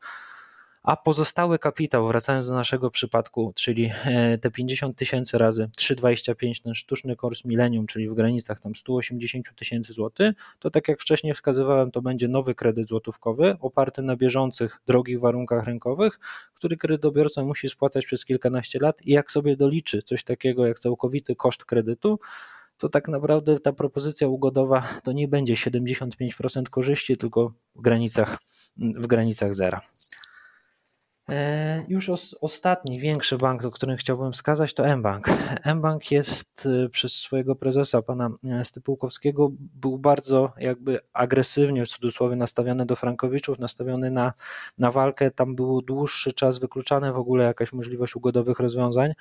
a 0.86 0.96
pozostały 0.96 1.58
kapitał, 1.58 2.06
wracając 2.08 2.48
do 2.48 2.54
naszego 2.54 2.90
przypadku, 2.90 3.52
czyli 3.54 3.90
e, 4.04 4.38
te 4.38 4.50
50 4.50 4.96
tysięcy 4.96 5.38
razy 5.38 5.68
3,25 5.78 6.62
ten 6.62 6.74
sztuczny 6.74 7.16
kurs 7.16 7.44
milenium, 7.44 7.86
czyli 7.86 8.08
w 8.08 8.14
granicach 8.14 8.60
tam 8.60 8.74
180 8.74 9.54
tysięcy 9.56 9.92
złotych, 9.92 10.34
to 10.58 10.70
tak 10.70 10.88
jak 10.88 11.00
wcześniej 11.00 11.34
wskazywałem, 11.34 11.90
to 11.90 12.02
będzie 12.02 12.28
nowy 12.28 12.54
kredyt 12.54 12.88
złotówkowy 12.88 13.56
oparty 13.60 14.02
na 14.02 14.16
bieżących, 14.16 14.80
drogich 14.86 15.20
warunkach 15.20 15.64
rynkowych, 15.64 16.18
który 16.54 16.76
kredytobiorca 16.76 17.42
musi 17.42 17.68
spłacać 17.68 18.06
przez 18.06 18.24
kilkanaście 18.24 18.78
lat 18.78 19.02
i 19.02 19.12
jak 19.12 19.30
sobie 19.32 19.56
doliczy 19.56 20.02
coś 20.02 20.24
takiego 20.24 20.66
jak 20.66 20.78
całkowity 20.78 21.36
koszt 21.36 21.64
kredytu, 21.64 22.18
to 22.78 22.88
tak 22.88 23.08
naprawdę 23.08 23.60
ta 23.60 23.72
propozycja 23.72 24.28
ugodowa 24.28 24.88
to 25.02 25.12
nie 25.12 25.28
będzie 25.28 25.54
75% 25.54 26.62
korzyści, 26.70 27.16
tylko 27.16 27.52
w 27.74 27.80
granicach, 27.80 28.38
w 28.76 29.06
granicach 29.06 29.54
zera. 29.54 29.80
E, 31.30 31.84
już 31.88 32.08
os, 32.08 32.36
ostatni, 32.40 32.98
większy 32.98 33.38
bank, 33.38 33.64
o 33.64 33.70
którym 33.70 33.96
chciałbym 33.96 34.32
wskazać, 34.32 34.74
to 34.74 34.96
mBank. 34.96 35.28
mBank 35.76 36.10
jest 36.10 36.66
e, 36.66 36.88
przez 36.88 37.12
swojego 37.12 37.56
prezesa, 37.56 38.02
pana 38.02 38.30
e, 38.44 38.64
Stypułkowskiego, 38.64 39.50
był 39.58 39.98
bardzo 39.98 40.52
jakby 40.58 41.00
agresywnie, 41.12 41.86
w 41.86 41.88
cudzysłowie, 41.88 42.36
nastawiony 42.36 42.86
do 42.86 42.96
Frankowiczów, 42.96 43.58
nastawiony 43.58 44.10
na, 44.10 44.32
na 44.78 44.90
walkę. 44.90 45.30
Tam 45.30 45.54
był 45.54 45.82
dłuższy 45.82 46.32
czas 46.32 46.58
wykluczany 46.58 47.12
w 47.12 47.16
ogóle 47.16 47.44
jakaś 47.44 47.72
możliwość 47.72 48.16
ugodowych 48.16 48.58
rozwiązań. 48.58 49.12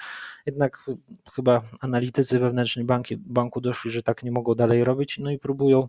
Jednak 0.45 0.85
chyba 1.33 1.61
analitycy 1.81 2.39
wewnętrzni 2.39 2.83
banki, 2.83 3.17
banku 3.17 3.61
doszli, 3.61 3.91
że 3.91 4.03
tak 4.03 4.23
nie 4.23 4.31
mogą 4.31 4.55
dalej 4.55 4.83
robić, 4.83 5.17
no 5.17 5.31
i 5.31 5.39
próbują, 5.39 5.87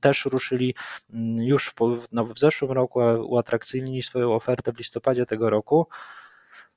też 0.00 0.24
ruszyli 0.24 0.74
już 1.38 1.68
w, 1.68 1.74
no, 2.12 2.24
w 2.24 2.38
zeszłym 2.38 2.72
roku, 2.72 3.00
uatrakcyjnili 3.28 4.02
swoją 4.02 4.34
ofertę 4.34 4.72
w 4.72 4.78
listopadzie 4.78 5.26
tego 5.26 5.49
roku. 5.50 5.86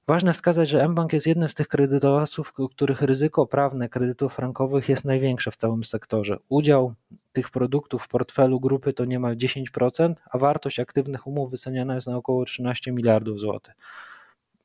Ważne 0.07 0.33
wskazać, 0.33 0.69
że 0.69 0.87
mBank 0.89 1.13
jest 1.13 1.27
jednym 1.27 1.49
z 1.49 1.53
tych 1.53 1.67
kredytodawców, 1.67 2.53
których 2.71 3.01
ryzyko 3.01 3.47
prawne 3.47 3.89
kredytów 3.89 4.33
frankowych 4.33 4.89
jest 4.89 5.05
największe 5.05 5.51
w 5.51 5.55
całym 5.55 5.83
sektorze. 5.83 6.37
Udział 6.49 6.93
tych 7.31 7.49
produktów 7.49 8.03
w 8.03 8.07
portfelu 8.07 8.59
grupy 8.59 8.93
to 8.93 9.05
niemal 9.05 9.35
10%, 9.35 10.13
a 10.31 10.37
wartość 10.37 10.79
aktywnych 10.79 11.27
umów 11.27 11.51
wyceniana 11.51 11.95
jest 11.95 12.07
na 12.07 12.17
około 12.17 12.45
13 12.45 12.91
miliardów 12.91 13.39
złotych. 13.39 13.73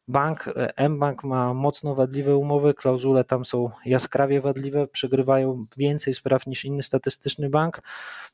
Bank, 0.09 0.55
mBank 0.89 1.25
ma 1.25 1.55
mocno 1.55 1.95
wadliwe 1.95 2.37
umowy, 2.37 2.75
klauzule 2.75 3.25
tam 3.25 3.45
są 3.45 3.71
jaskrawie 3.85 4.41
wadliwe, 4.41 4.87
przegrywają 4.87 5.67
więcej 5.77 6.15
spraw 6.15 6.47
niż 6.47 6.65
inny 6.65 6.83
statystyczny 6.83 7.51
bank. 7.51 7.81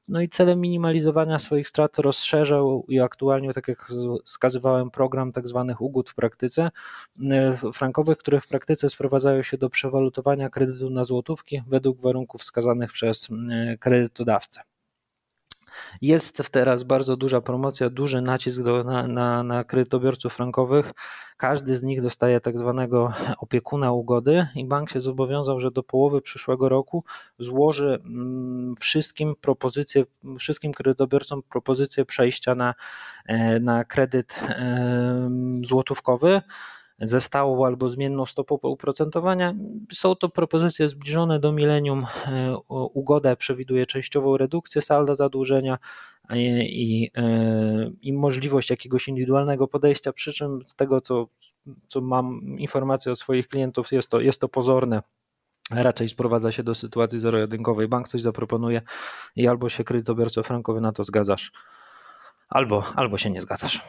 No 0.08 0.20
i 0.20 0.28
celem 0.28 0.60
minimalizowania 0.60 1.38
swoich 1.38 1.68
strat 1.68 1.98
rozszerzał 1.98 2.84
i 2.88 3.00
aktualnie, 3.00 3.52
tak 3.52 3.68
jak 3.68 3.92
wskazywałem, 4.24 4.90
program 4.90 5.32
tak 5.32 5.48
zwanych 5.48 5.80
ugód 5.80 6.10
w 6.10 6.14
praktyce 6.14 6.70
frankowych, 7.72 8.18
które 8.18 8.40
w 8.40 8.48
praktyce 8.48 8.88
sprowadzają 8.88 9.42
się 9.42 9.58
do 9.58 9.70
przewalutowania 9.70 10.50
kredytu 10.50 10.90
na 10.90 11.04
złotówki 11.04 11.62
według 11.66 12.00
warunków 12.00 12.40
wskazanych 12.40 12.92
przez 12.92 13.28
kredytodawcę. 13.80 14.60
Jest 16.02 16.50
teraz 16.50 16.82
bardzo 16.82 17.16
duża 17.16 17.40
promocja, 17.40 17.90
duży 17.90 18.22
nacisk 18.22 18.62
do, 18.62 18.84
na, 18.84 19.08
na, 19.08 19.42
na 19.42 19.64
kredytobiorców 19.64 20.34
frankowych. 20.34 20.92
Każdy 21.36 21.76
z 21.76 21.82
nich 21.82 22.02
dostaje 22.02 22.40
tak 22.40 22.58
zwanego 22.58 23.12
opiekuna 23.38 23.92
ugody 23.92 24.46
i 24.54 24.64
bank 24.64 24.90
się 24.90 25.00
zobowiązał, 25.00 25.60
że 25.60 25.70
do 25.70 25.82
połowy 25.82 26.22
przyszłego 26.22 26.68
roku 26.68 27.04
złoży 27.38 27.98
mm, 28.04 28.74
wszystkim 28.80 29.34
propozycję, 29.40 30.04
wszystkim 30.38 30.72
kredytobiorcom 30.72 31.42
propozycję 31.42 32.04
przejścia 32.04 32.54
na, 32.54 32.74
e, 33.26 33.60
na 33.60 33.84
kredyt 33.84 34.40
złotówkowy 35.62 36.42
ze 36.98 37.20
stałą 37.20 37.66
albo 37.66 37.88
zmienną 37.88 38.26
stopą 38.26 38.58
oprocentowania. 38.62 39.54
Są 39.92 40.14
to 40.14 40.28
propozycje 40.28 40.88
zbliżone 40.88 41.40
do 41.40 41.52
milenium. 41.52 42.06
E, 42.26 42.56
ugoda 42.70 43.36
przewiduje 43.36 43.86
częściową 43.86 44.36
redukcję 44.36 44.82
salda 44.82 45.14
zadłużenia 45.14 45.78
i, 46.34 47.10
e, 47.16 47.90
i 48.02 48.12
możliwość 48.12 48.70
jakiegoś 48.70 49.08
indywidualnego 49.08 49.68
podejścia, 49.68 50.12
przy 50.12 50.32
czym 50.32 50.60
z 50.66 50.74
tego, 50.74 51.00
co, 51.00 51.28
co 51.88 52.00
mam 52.00 52.58
informacje 52.58 53.12
od 53.12 53.20
swoich 53.20 53.48
klientów, 53.48 53.92
jest 53.92 54.08
to, 54.08 54.20
jest 54.20 54.40
to 54.40 54.48
pozorne 54.48 55.02
raczej 55.70 56.08
sprowadza 56.08 56.52
się 56.52 56.62
do 56.62 56.74
sytuacji 56.74 57.20
zero-jedynkowej. 57.20 57.88
Bank 57.88 58.08
coś 58.08 58.22
zaproponuje 58.22 58.82
i 59.36 59.48
albo 59.48 59.68
się 59.68 59.84
kredytobiorco 59.84 60.42
frankowy 60.42 60.80
na 60.80 60.92
to 60.92 61.04
zgadzasz, 61.04 61.52
albo, 62.48 62.84
albo 62.96 63.18
się 63.18 63.30
nie 63.30 63.42
zgadzasz. 63.42 63.80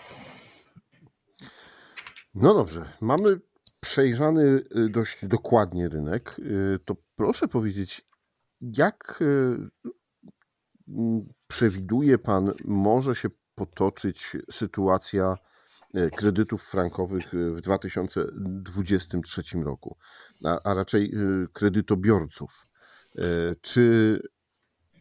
No 2.35 2.53
dobrze, 2.53 2.85
mamy 3.01 3.39
przejrzany 3.81 4.63
y, 4.77 4.89
dość 4.89 5.25
dokładnie 5.25 5.89
rynek. 5.89 6.35
Y, 6.39 6.79
to 6.85 6.95
proszę 7.15 7.47
powiedzieć, 7.47 8.07
jak 8.61 9.19
y, 9.21 9.57
przewiduje 11.47 12.17
Pan, 12.17 12.51
może 12.65 13.15
się 13.15 13.29
potoczyć 13.55 14.37
sytuacja 14.51 15.37
kredytów 16.15 16.63
frankowych 16.63 17.33
w 17.55 17.61
2023 17.61 19.43
roku, 19.63 19.97
a, 20.45 20.59
a 20.63 20.73
raczej 20.73 21.13
kredytobiorców? 21.53 22.67
Czy 23.61 24.19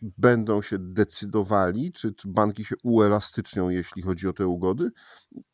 będą 0.03 0.63
się 0.63 0.79
decydowali, 0.79 1.93
czy, 1.93 2.15
czy 2.15 2.29
banki 2.29 2.65
się 2.65 2.75
uelastycznią, 2.83 3.69
jeśli 3.69 4.03
chodzi 4.03 4.29
o 4.29 4.33
te 4.33 4.47
ugody, 4.47 4.91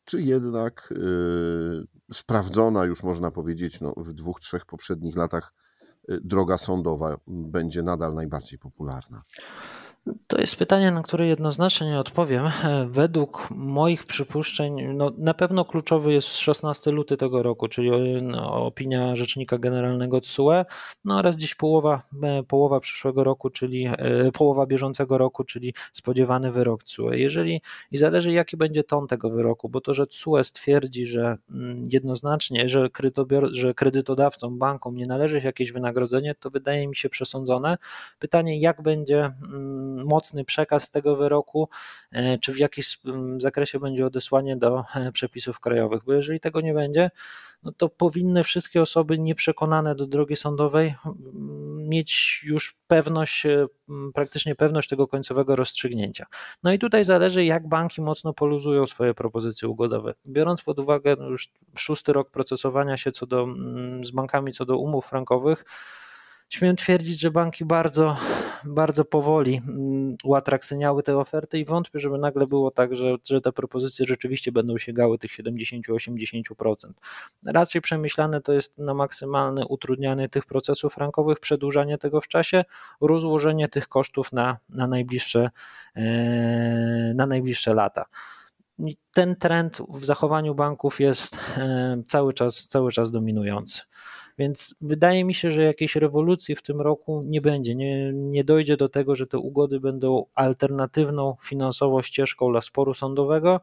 czy 0.05 0.21
jednak 0.21 0.93
yy, 0.97 1.87
sprawdzona 2.13 2.85
już 2.85 3.03
można 3.03 3.31
powiedzieć 3.31 3.81
no, 3.81 3.93
w 3.97 4.13
dwóch, 4.13 4.39
trzech 4.39 4.65
poprzednich 4.65 5.15
latach 5.15 5.53
yy, 6.07 6.19
droga 6.23 6.57
sądowa 6.57 7.17
będzie 7.27 7.83
nadal 7.83 8.13
najbardziej 8.13 8.59
popularna? 8.59 9.21
To 10.27 10.41
jest 10.41 10.55
pytanie, 10.55 10.91
na 10.91 11.03
które 11.03 11.27
jednoznacznie 11.27 11.87
nie 11.87 11.99
odpowiem. 11.99 12.45
Według 12.87 13.47
moich 13.51 14.05
przypuszczeń, 14.05 14.87
no 14.93 15.11
na 15.17 15.33
pewno 15.33 15.65
kluczowy 15.65 16.13
jest 16.13 16.37
16 16.37 16.91
luty 16.91 17.17
tego 17.17 17.43
roku, 17.43 17.67
czyli 17.67 18.21
no, 18.21 18.65
opinia 18.65 19.15
Rzecznika 19.15 19.57
Generalnego 19.57 20.21
TSUE, 20.21 20.65
no 21.05 21.17
oraz 21.17 21.37
dziś 21.37 21.55
połowa, 21.55 22.01
e, 22.23 22.43
połowa 22.43 22.79
przyszłego 22.79 23.23
roku, 23.23 23.49
czyli 23.49 23.85
e, 23.87 24.31
połowa 24.31 24.65
bieżącego 24.65 25.17
roku, 25.17 25.43
czyli 25.43 25.73
spodziewany 25.93 26.51
wyrok 26.51 26.83
TSUE. 26.83 27.13
Jeżeli 27.13 27.61
i 27.91 27.97
zależy 27.97 28.31
jaki 28.31 28.57
będzie 28.57 28.83
ton 28.83 29.07
tego 29.07 29.29
wyroku, 29.29 29.69
bo 29.69 29.81
to, 29.81 29.93
że 29.93 30.07
TSUE 30.07 30.43
stwierdzi, 30.43 31.05
że 31.05 31.37
mm, 31.51 31.83
jednoznacznie, 31.91 32.69
że, 32.69 32.89
że 33.51 33.73
kredytodawcom, 33.73 34.59
bankom 34.59 34.95
nie 34.95 35.05
należy 35.05 35.41
jakieś 35.41 35.71
wynagrodzenie, 35.71 36.35
to 36.35 36.49
wydaje 36.49 36.87
mi 36.87 36.95
się 36.95 37.09
przesądzone. 37.09 37.77
Pytanie, 38.19 38.59
jak 38.59 38.81
będzie 38.81 39.31
mm, 39.53 39.90
mocny 40.05 40.45
przekaz 40.45 40.91
tego 40.91 41.15
wyroku, 41.15 41.69
e, 42.11 42.37
czy 42.37 42.53
w 42.53 42.57
jakimś 42.57 42.99
zakresie 43.37 43.79
będzie 43.79 44.05
odesłanie 44.05 44.57
do 44.57 44.83
e, 44.95 45.11
przepisów 45.11 45.59
krajowych, 45.59 46.03
bo 46.05 46.13
jeżeli 46.13 46.39
tego 46.39 46.61
nie 46.61 46.73
będzie, 46.73 47.11
no 47.63 47.71
to 47.71 47.89
powinny 47.89 48.43
wszystkie 48.43 48.81
osoby 48.81 49.19
nieprzekonane 49.19 49.95
do 49.95 50.07
drogi 50.07 50.35
sądowej 50.35 50.95
mieć 51.77 52.41
już 52.43 52.75
pewność, 52.87 53.45
e, 53.45 53.67
praktycznie 54.13 54.55
pewność 54.55 54.89
tego 54.89 55.07
końcowego 55.07 55.55
rozstrzygnięcia. 55.55 56.25
No 56.63 56.73
i 56.73 56.79
tutaj 56.79 57.05
zależy, 57.05 57.45
jak 57.45 57.67
banki 57.67 58.01
mocno 58.01 58.33
poluzują 58.33 58.87
swoje 58.87 59.13
propozycje 59.13 59.67
ugodowe. 59.67 60.13
Biorąc 60.27 60.61
pod 60.61 60.79
uwagę 60.79 61.15
już 61.29 61.49
szósty 61.75 62.13
rok 62.13 62.31
procesowania 62.31 62.97
się 62.97 63.11
co 63.11 63.25
do, 63.25 63.47
z 64.03 64.11
bankami 64.11 64.51
co 64.51 64.65
do 64.65 64.77
umów 64.77 65.05
frankowych, 65.05 65.65
Śmiem 66.51 66.75
twierdzić, 66.75 67.19
że 67.19 67.31
banki 67.31 67.65
bardzo, 67.65 68.17
bardzo 68.63 69.05
powoli 69.05 69.61
mm, 69.67 70.15
uatrakcyjniały 70.23 71.03
te 71.03 71.17
oferty 71.17 71.59
i 71.59 71.65
wątpię, 71.65 71.99
żeby 71.99 72.17
nagle 72.17 72.47
było 72.47 72.71
tak, 72.71 72.95
że, 72.95 73.15
że 73.29 73.41
te 73.41 73.51
propozycje 73.51 74.05
rzeczywiście 74.05 74.51
będą 74.51 74.77
sięgały 74.77 75.17
tych 75.17 75.31
70-80%. 75.31 76.75
Raczej 77.45 77.81
przemyślane 77.81 78.41
to 78.41 78.53
jest 78.53 78.77
na 78.77 78.93
maksymalne 78.93 79.65
utrudnianie 79.65 80.29
tych 80.29 80.45
procesów 80.45 80.93
frankowych, 80.93 81.39
przedłużanie 81.39 81.97
tego 81.97 82.21
w 82.21 82.27
czasie, 82.27 82.65
rozłożenie 83.01 83.69
tych 83.69 83.87
kosztów 83.87 84.33
na, 84.33 84.57
na, 84.69 84.87
najbliższe, 84.87 85.49
e, 85.95 87.13
na 87.15 87.25
najbliższe 87.25 87.73
lata 87.73 88.05
ten 89.13 89.35
trend 89.35 89.81
w 89.89 90.05
zachowaniu 90.05 90.55
banków 90.55 90.99
jest 90.99 91.37
e, 91.57 91.97
cały 92.07 92.33
czas, 92.33 92.67
cały 92.67 92.91
czas 92.91 93.11
dominujący. 93.11 93.81
Więc 94.41 94.75
wydaje 94.81 95.23
mi 95.23 95.33
się, 95.33 95.51
że 95.51 95.63
jakiejś 95.63 95.95
rewolucji 95.95 96.55
w 96.55 96.61
tym 96.61 96.81
roku 96.81 97.23
nie 97.25 97.41
będzie. 97.41 97.75
Nie, 97.75 98.13
nie 98.13 98.43
dojdzie 98.43 98.77
do 98.77 98.89
tego, 98.89 99.15
że 99.15 99.27
te 99.27 99.37
ugody 99.37 99.79
będą 99.79 100.25
alternatywną 100.35 101.35
finansowo 101.43 102.01
ścieżką 102.01 102.51
dla 102.51 102.61
sporu 102.61 102.93
sądowego. 102.93 103.61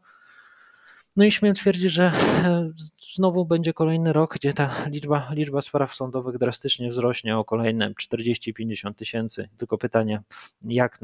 No 1.17 1.25
i 1.25 1.33
śmiem 1.33 1.55
twierdzić, 1.55 1.93
że 1.93 2.05
e, 2.05 2.71
znowu 3.15 3.45
będzie 3.45 3.73
kolejny 3.73 4.13
rok, 4.13 4.35
gdzie 4.35 4.53
ta 4.53 4.71
liczba, 4.91 5.29
liczba 5.33 5.63
spraw 5.63 5.95
sądowych 5.95 6.39
drastycznie 6.39 6.91
wzrośnie 6.91 7.39
o 7.39 7.45
kolejne 7.45 7.91
40-50 7.91 8.95
tysięcy. 8.95 9.49
Tylko 9.57 9.79
pytanie, 9.79 10.23
jak 10.65 11.01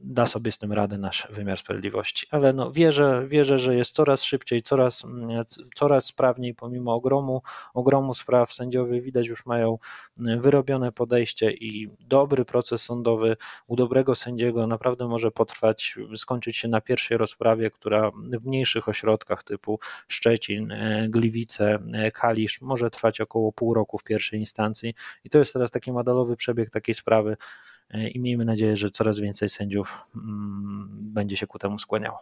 da 0.00 0.26
sobie 0.26 0.52
z 0.52 0.58
tym 0.58 0.72
radę 0.72 0.98
nasz 0.98 1.28
wymiar 1.30 1.58
sprawiedliwości. 1.58 2.26
Ale 2.30 2.52
no, 2.52 2.72
wierzę, 2.72 3.24
wierzę, 3.28 3.58
że 3.58 3.76
jest 3.76 3.94
coraz 3.94 4.22
szybciej, 4.22 4.62
coraz, 4.62 5.04
mm, 5.04 5.44
coraz 5.74 6.04
sprawniej, 6.04 6.54
pomimo 6.54 6.94
ogromu, 6.94 7.42
ogromu 7.74 8.14
spraw. 8.14 8.52
Sędziowie 8.52 9.00
widać 9.00 9.26
już 9.26 9.46
mają 9.46 9.78
mm, 10.20 10.40
wyrobione 10.40 10.92
podejście 10.92 11.52
i 11.52 11.90
dobry 12.00 12.44
proces 12.44 12.82
sądowy 12.82 13.36
u 13.66 13.76
dobrego 13.76 14.14
sędziego 14.14 14.66
naprawdę 14.66 15.08
może 15.08 15.30
potrwać, 15.30 15.96
skończyć 16.16 16.56
się 16.56 16.68
na 16.68 16.80
pierwszej 16.80 17.18
rozprawie, 17.18 17.70
która 17.70 18.10
w 18.10 18.46
mniejszych 18.46 18.88
ośrodkach 18.88 19.42
typu 19.42 19.78
Szczecin, 20.08 20.72
e, 20.72 21.08
Gliwice, 21.08 21.78
e, 21.92 22.10
Kalisz 22.10 22.60
może 22.60 22.90
trwać 22.90 23.20
około 23.20 23.52
pół 23.52 23.74
roku 23.74 23.98
w 23.98 24.04
pierwszej 24.04 24.40
instancji. 24.40 24.94
I 25.24 25.30
to 25.30 25.38
jest 25.38 25.52
teraz 25.52 25.70
taki 25.70 25.92
modelowy 25.92 26.36
przebieg 26.36 26.70
takiej 26.70 26.94
sprawy. 26.94 27.36
E, 27.90 28.08
i 28.08 28.20
miejmy 28.20 28.44
nadzieję, 28.44 28.76
że 28.76 28.90
coraz 28.90 29.18
więcej 29.18 29.48
sędziów 29.48 29.98
mm, 30.16 30.88
będzie 30.90 31.36
się 31.36 31.46
ku 31.46 31.58
temu 31.58 31.78
skłaniało. 31.78 32.18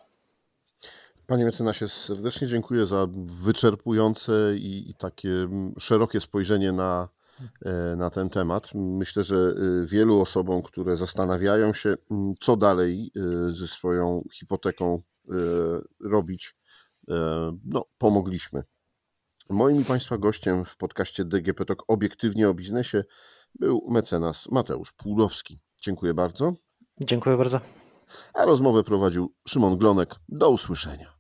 Panie 1.27 1.45
mecenasie, 1.45 1.89
serdecznie 1.89 2.49
dziękuję 2.49 2.87
za 2.87 3.07
wyczerpujące 3.45 4.33
i, 4.57 4.95
takie 4.99 5.31
mm, 5.31 5.75
szerokie 5.79 6.21
spojrzenie 6.21 6.73
na, 6.73 7.09
e, 7.65 7.97
na 7.97 8.11
ten 8.11 8.31
temat. 8.31 8.71
Myślę, 8.75 9.25
że 9.25 9.37
e, 9.37 9.87
wielu 9.87 10.21
osobom, 10.21 10.63
które 10.63 10.97
zastanawiają 10.97 11.75
się, 11.75 11.95
mm, 12.11 12.35
co 12.41 12.57
dalej 12.57 13.13
ze 13.53 13.69
swoją 13.69 14.25
hipoteką 14.33 15.03
robić, 16.01 16.57
no, 17.65 17.85
pomogliśmy. 17.99 18.63
Moim 19.51 19.81
i 19.81 19.85
Państwa 19.85 20.19
gościem 20.19 20.65
w 20.65 20.77
podcaście 20.77 21.25
DGP 21.25 21.65
Talk 21.65 21.83
obiektywnie 21.89 22.49
o 22.49 22.55
biznesie 22.55 23.05
był 23.55 23.87
mecenas 23.91 24.49
Mateusz 24.51 24.93
Płudowski. 24.93 25.61
Dziękuję 25.83 26.15
bardzo. 26.15 26.53
Dziękuję 27.01 27.37
bardzo. 27.37 27.61
A 28.35 28.45
rozmowę 28.45 28.85
prowadził 28.85 29.35
Szymon 29.49 29.79
Glonek. 29.79 30.15
Do 30.29 30.51
usłyszenia. 30.51 31.15